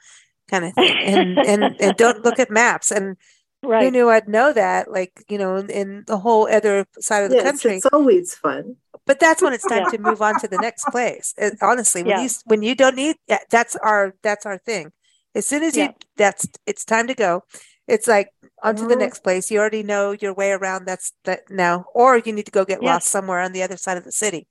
[0.49, 0.97] kind of thing.
[0.99, 2.91] And and and don't look at maps.
[2.91, 3.17] And
[3.63, 4.91] who knew I'd know that?
[4.91, 7.77] Like, you know, in, in the whole other side of the yes, country.
[7.77, 8.77] it's always fun.
[9.07, 9.91] But that's when it's time Yeah.
[9.91, 11.35] to move on to the next place.
[11.37, 12.23] It- honestly, when Yeah.
[12.23, 14.93] you when you don't need yeah, that's our that's our thing.
[15.35, 17.43] As soon as you that's it's time to go.
[17.89, 18.29] It's like
[18.63, 19.51] on to the next place.
[19.51, 20.87] You already know your way around.
[20.87, 22.95] That's that now, or you need to go get Yeah.
[22.95, 24.47] lost somewhere on the other side of the city.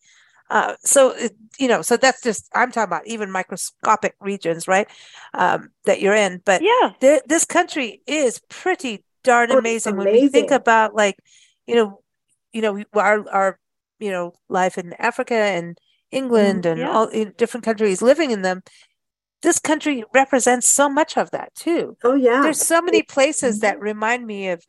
[0.49, 4.87] Uh, so it, you know, so that's just I'm talking about even microscopic regions, right?
[5.33, 6.91] Um, that you're in, but Yeah.
[6.99, 11.15] there, this country is pretty darn it's amazing when we think about like
[11.67, 12.01] you know
[12.53, 13.59] you know our our
[13.99, 15.77] you know life in Africa and
[16.11, 16.91] England and Yeah.
[16.91, 17.07] all
[17.37, 18.61] different countries living in them
[19.43, 22.41] this country represents so much of that too Oh yeah.
[22.41, 24.63] there's so many places that remind me of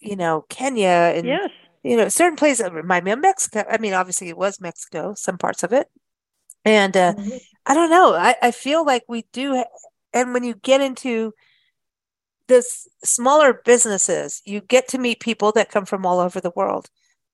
[0.00, 1.50] you know Kenya and Yes.
[1.82, 5.14] you know certain places that remind me of Mexico I mean obviously it was Mexico
[5.16, 5.88] some parts of it
[6.64, 7.40] and uh Mhm.
[7.66, 8.12] I don't know.
[8.14, 9.56] I, I feel like we do.
[9.56, 9.64] ha-
[10.12, 11.32] And when you get into
[12.46, 16.90] this smaller businesses, you get to meet people that come from all over the world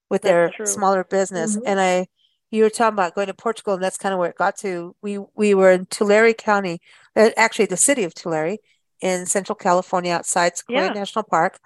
[0.08, 0.66] with That's their true.
[0.66, 1.56] smaller business.
[1.56, 1.62] Mhm.
[1.66, 2.06] And I,
[2.50, 4.94] you were talking about going to Portugal, and that's kind of where it got to.
[5.02, 6.80] We we were in Tulare County,
[7.16, 8.58] uh, actually the city of Tulare
[9.00, 10.92] in Central California, outside Sequoia Yeah.
[10.92, 11.58] National Park,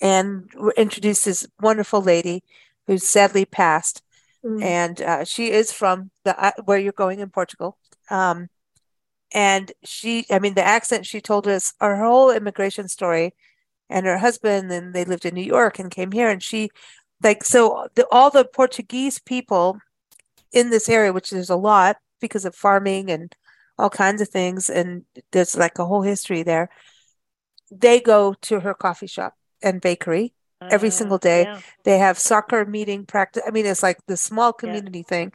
[0.00, 2.42] and were introduced this wonderful lady
[2.86, 4.02] who sadly passed
[4.44, 4.62] Mm.
[4.62, 7.76] and uh, she is from the uh, where you're going in Portugal.
[8.08, 8.48] Um,
[9.34, 13.34] and she, I mean, the accent she told us her whole immigration story,
[13.90, 16.70] and her husband, and they lived in New York and came here, and she,
[17.20, 19.80] like, so the, all the Portuguese people
[20.52, 23.34] in this area, which there's a lot because of farming and
[23.78, 26.68] all kinds of things, and there's like a whole history there.
[27.70, 31.42] They go to her coffee shop and bakery every Uh, single day.
[31.44, 31.60] yeah.
[31.84, 33.42] They have soccer meeting practice.
[33.46, 35.32] I mean, it's like the small community thing.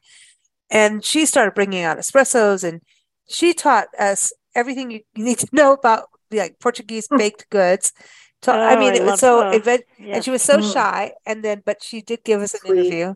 [0.70, 2.82] And she started bringing out espressos and
[3.30, 7.94] she taught us everything you, you need to know about like Portuguese baked goods.
[8.42, 10.16] Ta- I Oh, mean, I it was so, event- Yeah.
[10.16, 10.74] and she was so Mm.
[10.74, 11.14] shy.
[11.26, 12.78] And then, but she did give us an Sweet.
[12.80, 13.14] interview.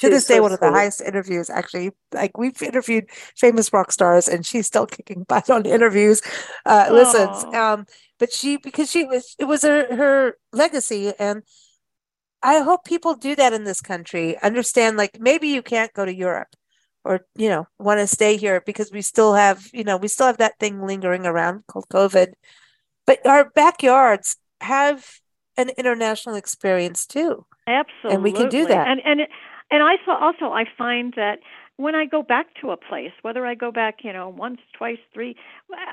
[0.00, 0.76] To this day, so one of the sweet.
[0.76, 1.90] highest interviews, actually.
[2.12, 6.22] Like we've interviewed famous rock stars, and she's still kicking butt on interviews.
[6.64, 7.86] Uh, listens, um,
[8.18, 11.42] but she because she was it was her her legacy, and
[12.42, 14.38] I hope people do that in this country.
[14.42, 16.54] Understand, like maybe you can't go to Europe,
[17.04, 20.26] or you know, want to stay here because we still have you know we still
[20.26, 22.32] have that thing lingering around called COVID,
[23.06, 25.20] but our backyards have
[25.56, 27.44] an international experience too.
[27.66, 28.14] Absolutely.
[28.14, 28.86] And we can do that.
[28.88, 29.30] And and it-
[29.70, 31.40] and I also I find that
[31.78, 34.98] when I go back to a place, whether I go back, you know, once, twice,
[35.14, 35.36] three,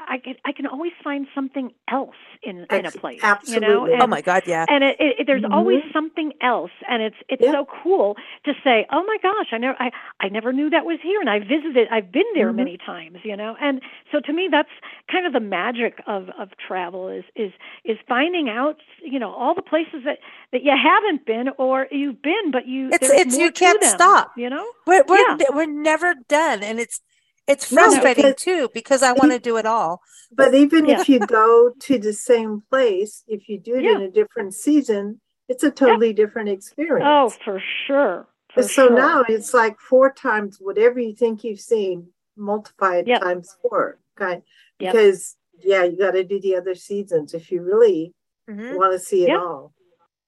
[0.09, 3.21] I can I can always find something else in in a Ex- place.
[3.47, 4.65] You know, and, oh my God, yeah.
[4.67, 5.93] and it, it, it- there's always Mhm.
[5.93, 7.51] something else, and it's it's Yeah.
[7.51, 10.99] so cool to say, oh my gosh, I never I I never knew that was
[11.03, 12.55] here, and I visited, I've been there Mhm.
[12.55, 13.79] many times, you know, and
[14.11, 14.69] so to me that's
[15.11, 17.51] kind of the magic of of travel is is
[17.83, 20.17] is finding out, you know, all the places that
[20.51, 24.31] that you haven't been or you've been, but you It's- it's- you can't them, stop.
[24.37, 24.65] you know.
[24.87, 25.37] We're we're Yeah.
[25.53, 27.01] we're never done, and it's
[27.47, 30.01] it's No, frustrating because- too because I want to do it all.
[30.31, 30.99] But even Yeah.
[31.01, 35.21] if you go to the same place, if you do it in a different season,
[35.47, 37.05] it's a totally different experience.
[37.07, 38.27] Oh, for sure.
[38.53, 38.95] For so sure.
[38.97, 43.21] now it's like four times whatever you think you've seen, multiply it Yep.
[43.21, 43.99] times four.
[44.19, 44.41] Okay.
[44.79, 44.93] Yep.
[44.93, 48.13] Because yeah, you got to do the other seasons if you really
[48.49, 48.75] Mhm.
[48.75, 49.39] want to see it Yep.
[49.39, 49.73] all.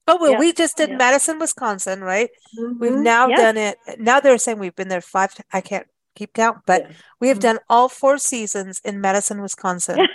[0.08, 0.96] But well, Yeah, we just did yeah.
[0.96, 2.30] Madison, Wisconsin, right?
[2.80, 3.02] We've Mhm.
[3.02, 3.38] now Yes.
[3.40, 3.78] done it.
[3.98, 5.34] Now they're saying we've been there five.
[5.52, 5.86] I can't
[6.16, 6.90] keep count, but Yeah.
[7.20, 7.42] we have Mhm.
[7.48, 10.08] done all four seasons in Madison, Wisconsin.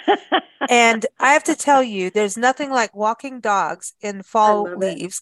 [0.68, 4.80] and I have to tell you, there's nothing like walking dogs in fall love it.
[4.80, 5.22] leaves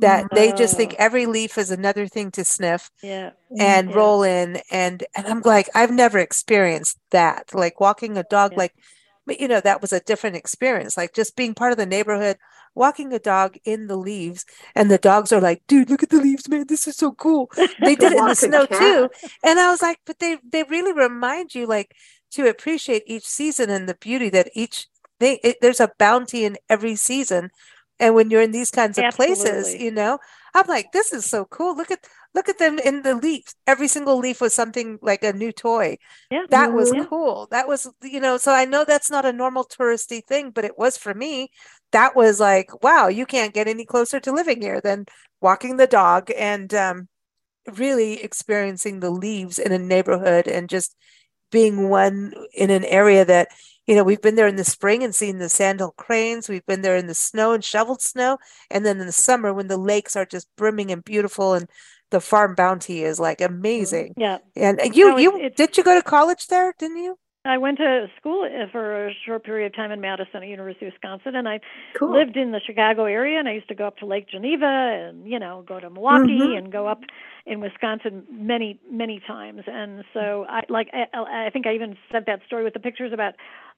[0.00, 0.96] that they just think Oh.
[1.06, 3.30] every leaf is another thing to sniff yeah.
[3.58, 3.96] and Yeah.
[3.96, 8.72] roll in and and I'm like I've never experienced that like walking a dog like
[9.26, 12.38] but you know that was a different experience like just being part of the neighborhood
[12.74, 14.44] walking a dog in the leaves
[14.74, 16.66] and the dogs are like dude look at the leaves man.
[16.68, 17.50] This is so cool.
[17.84, 19.08] They did it in the snow too.
[19.44, 21.94] And I was like but they they really remind you like
[22.32, 24.86] to appreciate each season and the beauty that each
[25.20, 27.50] thing it, there's a bounty in every season.
[28.00, 30.18] And when you're in these kinds of places you know
[30.54, 31.76] i'm like this is so cool.
[31.76, 32.04] Look at
[32.34, 35.96] look at them in the leaves every single leaf was something like a new toy.
[36.30, 36.44] Yeah.
[36.50, 37.04] that was Yeah.
[37.08, 37.48] cool.
[37.50, 40.78] That was you know so i know that's not a normal touristy thing but it
[40.78, 41.50] was for me.
[41.92, 45.06] That was like wow you can't get any closer to living here than
[45.40, 47.08] walking the dog and um
[47.76, 50.96] really experiencing the leaves in a neighborhood and just
[51.50, 53.48] being one in an area that
[53.86, 56.48] you know we've been there in the spring and seen the sandhill cranes.
[56.48, 58.38] We've been there in the snow and shoveled snow.
[58.70, 61.68] And then in the summer when the lakes are just brimming and beautiful and
[62.12, 64.38] the farm bounty is like amazing Yeah.
[64.54, 67.58] and you No, it's- you it's- did you go to college there didn't you I
[67.58, 70.92] went to school uh, for a short period of time in Madison at University of
[70.92, 71.58] Wisconsin, and I
[71.98, 72.12] Cool.
[72.12, 73.36] lived in the Chicago area.
[73.40, 76.38] And I used to go up to Lake Geneva, and you know, go to Milwaukee,
[76.38, 76.56] Mhm.
[76.58, 77.00] and go up
[77.44, 79.62] in Wisconsin many, many times.
[79.66, 83.12] And so, I like, I, I think I even said that story with the pictures
[83.12, 83.34] about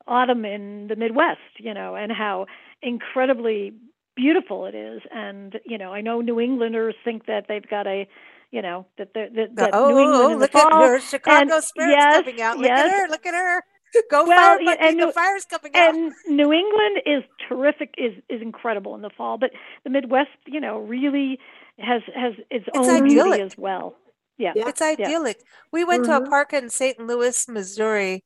[0.06, 2.44] autumn in the Midwest, you know, and how
[2.82, 3.72] incredibly
[4.16, 5.02] beautiful it is.
[5.12, 8.08] And you know, I know New Englanders think that they've got a
[8.50, 11.54] you know that the, that, that oh, New England oh, look fall, at her chicago
[11.54, 13.62] and spirit's yes, coming out look yes, at her look at her
[14.10, 17.22] go Well, fire yeah, monkey and the New- fire's coming out and New England is
[17.48, 19.50] terrific, is is incredible in the fall, but
[19.84, 21.38] the Midwest, you know, really
[21.78, 23.24] has has its, It's own idyllic.
[23.24, 23.96] beauty as well.
[24.38, 24.68] Yeah, Yeah.
[24.68, 25.38] It's idyllic.
[25.72, 26.28] We went to a Mhm.
[26.28, 26.98] park in St.
[26.98, 28.24] Louis, Missouri,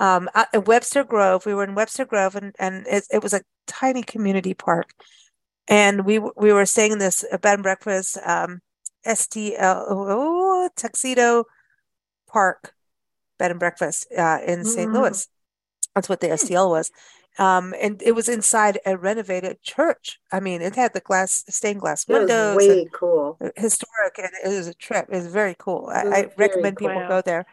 [0.00, 1.46] um, in Webster Grove.
[1.46, 4.90] We were in Webster Grove, and and it, it was a tiny community park.
[5.68, 8.60] And we we were staying in this uh, bed and breakfast, um,
[9.06, 11.44] STL, oh, Tuxedo
[12.28, 12.74] Park
[13.38, 14.90] bed and breakfast uh, in St.
[14.90, 14.94] Mm.
[14.94, 15.28] Louis.
[15.94, 16.90] That's what the STL was.
[17.38, 20.18] Um, and it was inside a renovated church.
[20.30, 23.38] I mean, it had the glass stained glass was windows and way cool.
[23.56, 25.06] historic and it was a trip.
[25.08, 25.88] It was very cool.
[25.92, 27.08] I, It was I very recommend people cool.
[27.08, 27.46] go there.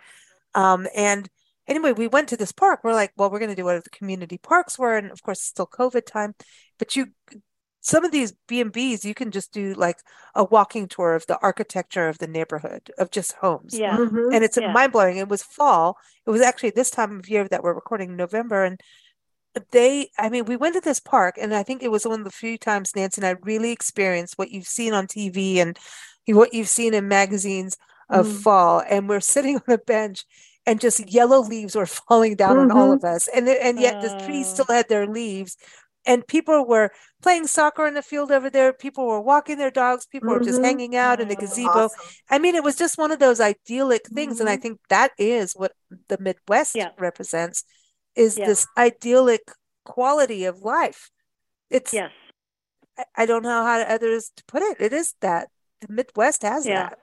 [0.53, 1.29] Um, and
[1.67, 2.81] anyway, we went to this park.
[2.83, 5.39] We're like, well, we're going to do what the community parks were, and of course,
[5.39, 6.35] it's still COVID time.
[6.79, 7.07] But you,
[7.81, 9.97] some of these B and B's, you can just do like
[10.35, 13.73] a walking tour of the architecture of the neighborhood of just homes.
[13.73, 14.33] yeah, Mhm.
[14.33, 14.73] And it's Yeah.
[14.73, 15.17] mind blowing.
[15.17, 15.97] It was fall.
[16.25, 18.79] It was actually this time of year that we're recording November, and
[19.71, 22.25] they, I mean, we went to this park, and I think it was one of
[22.25, 25.77] the few times Nancy and I really experienced what you've seen on TV and
[26.27, 27.77] what you've seen in magazines
[28.09, 28.41] of Mm.
[28.43, 28.83] fall.
[28.87, 30.25] And we're sitting on a bench,
[30.67, 34.09] and just yellow leaves were falling down on all of us, and and yet the
[34.25, 34.53] trees Oh.
[34.53, 35.57] still had their leaves.
[36.05, 36.91] And people were
[37.21, 38.71] playing soccer in the field over there.
[38.71, 40.05] People were walking their dogs.
[40.05, 40.63] People were just Mhm.
[40.63, 41.35] hanging out in Oh.
[41.35, 41.69] gazebo.
[41.89, 41.99] Awesome.
[42.29, 44.61] I mean, it was just one of those idyllic things, and I Mhm.
[44.61, 45.73] think that is what
[46.07, 46.91] the Midwest Yeah.
[46.97, 47.65] represents
[48.15, 48.45] is Yeah.
[48.45, 49.51] this idyllic
[49.83, 51.09] quality of life.
[51.69, 52.11] It's yes,
[52.97, 54.77] I- I don't know how to others to put it.
[54.79, 55.49] It is that
[55.81, 56.89] the Midwest has Yeah.
[56.89, 56.99] that.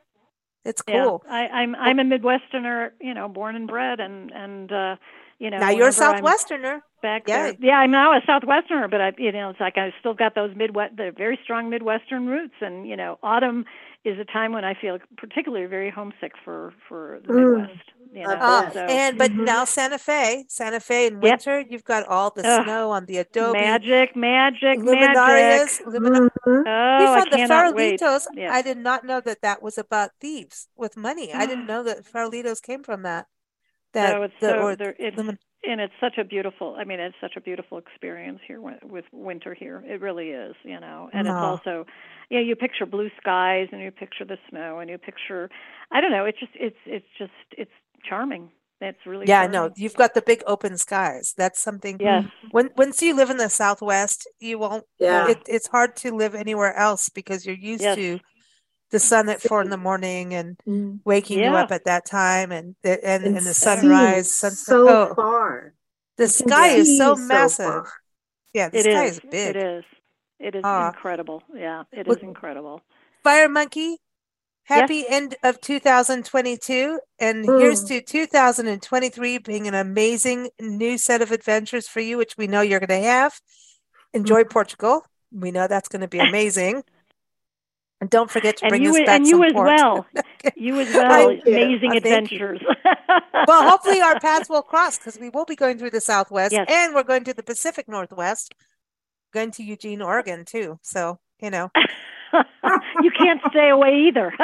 [0.65, 1.11] It's yeah.
[1.11, 1.25] cool.
[1.29, 4.97] I, I'm I'm a Midwesterner, you know, born and bred, and and uh,
[5.39, 6.83] you know, Now you're a whenever I'm Southwesterner.
[7.03, 7.33] back Yeah.
[7.33, 7.55] there.
[7.61, 10.57] Yeah, I'm now a Southwesterner, but I, you know, it's like I've still got those
[10.57, 13.67] Midwest, the very strong Midwestern roots, and you know, autumn
[14.05, 17.57] is a time when I feel particularly very homesick for for the Mm.
[17.61, 17.91] Midwest.
[18.13, 19.45] You know, Ah, so and but Mhm.
[19.45, 21.23] now Santa Fe, Santa Fe in Yep.
[21.23, 22.65] winter, you've got all the Ugh.
[22.65, 24.79] snow on the Adobe magic, magic, magic.
[24.79, 25.85] luminarias.
[25.87, 26.65] Lumina- Mhm.
[26.67, 27.37] Oh, we I found the.
[27.55, 28.27] Farolitos.
[28.35, 28.53] Yeah.
[28.55, 31.33] I did not know that that was about thieves with money.
[31.35, 33.27] I didn't know that Farolitos came from that.
[33.95, 35.39] That so it's the, so or there, it's lumin-
[35.69, 36.77] and it's such a beautiful.
[36.79, 39.83] I mean, it's such a beautiful experience here with, with winter here.
[39.87, 41.11] It really is, you know.
[41.12, 41.51] And it's Aw.
[41.51, 41.87] also,
[42.31, 45.51] yeah, you picture blue skies and you picture the snow and you picture,
[45.91, 46.25] I don't know.
[46.25, 47.71] It's just, it's, it's just, it's
[48.09, 48.51] charming.
[48.81, 51.33] It's really yeah, no, you've got the big open skies.
[51.37, 51.97] That's something.
[52.01, 52.25] Yes.
[52.51, 54.85] When once you live in the Southwest, you won't.
[54.99, 55.29] Yeah.
[55.29, 57.97] It, it's hard to live anywhere else because you're used Yes.
[57.97, 58.19] to
[58.91, 61.01] the sun at four in the morning and Mm.
[61.05, 64.59] waking you up at that time and the, and, and, the sunrise, sunset.
[64.66, 65.74] so oh, far.
[66.16, 67.66] the sky is so massive.
[67.66, 67.93] far.
[68.53, 69.12] yeah, the It sky is.
[69.14, 69.57] is big.
[69.57, 69.85] It is.
[70.39, 70.89] It is Ah.
[70.89, 71.43] incredible.
[71.55, 72.80] Yeah, it is What- incredible.
[73.22, 73.99] Fire monkey,
[74.66, 76.99] Happy end of 2022.
[77.18, 82.47] And here's to 2023 being an amazing new set of adventures for you, which we
[82.47, 83.39] know you're going to have.
[84.14, 85.05] Enjoy Portugal.
[85.30, 86.82] We know that's going to be amazing.
[88.05, 89.67] And don't forget to bring you us back and you as port.
[89.67, 90.07] well.
[90.57, 91.33] You as well.
[91.33, 91.41] You.
[91.47, 92.61] Amazing adventures.
[93.47, 96.67] well, hopefully our paths will cross because we will be going through the Southwest Yes.
[96.71, 98.55] and we're going to the Pacific Northwest,
[99.33, 100.79] going to Eugene, Oregon too.
[100.83, 101.71] So, you know,
[103.01, 104.35] you can't stay away either.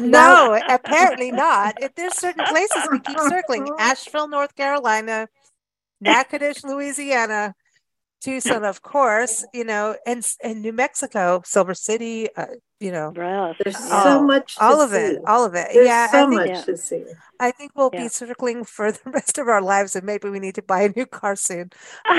[0.00, 1.74] no, apparently not.
[1.82, 5.28] If there's certain places we keep circling Asheville, North Carolina,
[6.00, 7.54] Natchitoches, Louisiana,
[8.22, 12.46] Tucson, of course, you know, and and New Mexico, Silver City, uh,
[12.84, 14.56] you know, There's Oh, so much.
[14.56, 14.96] To all of see.
[14.98, 15.68] it, all of it.
[15.72, 17.04] There's yeah, so I think, much to see.
[17.40, 18.02] I think we'll Yeah.
[18.02, 20.88] be circling for the rest of our lives, and maybe we need to buy a
[20.90, 21.70] new car soon.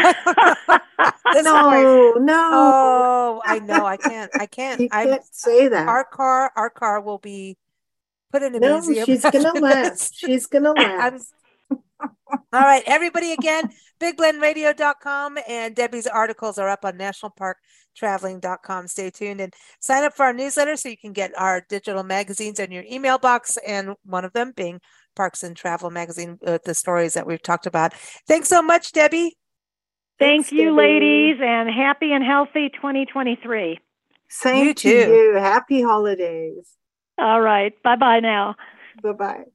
[1.44, 2.50] No, no.
[2.54, 3.86] Oh, I know.
[3.86, 4.32] I can't.
[4.40, 4.80] I can't.
[4.86, 5.88] You I'm, can't say that.
[5.88, 7.58] our car, our car will be
[8.32, 9.06] put in a no, museum.
[9.06, 10.16] she's gonna last.
[10.16, 11.34] She's gonna I'm- last.
[12.54, 16.98] All right, everybody again, bigblendradio.com and Debbie's articles are up on
[18.02, 18.88] nationalparktraveling.com.
[18.88, 22.60] Stay tuned and sign up for our newsletter so you can get our digital magazines
[22.60, 24.80] in your email box and one of them being
[25.16, 27.94] Parks and Travel magazine with the stories that we've talked about.
[28.28, 29.38] Thanks so much, Debbie.
[30.18, 30.78] Thank Thanks, you, Debbie.
[30.78, 33.80] ladies, and happy and healthy 2023.
[34.30, 34.90] Same You to too.
[34.90, 35.36] you.
[35.36, 36.70] Happy holidays.
[37.18, 37.74] All right.
[37.84, 38.56] Bye bye now.
[39.02, 39.55] Bye bye.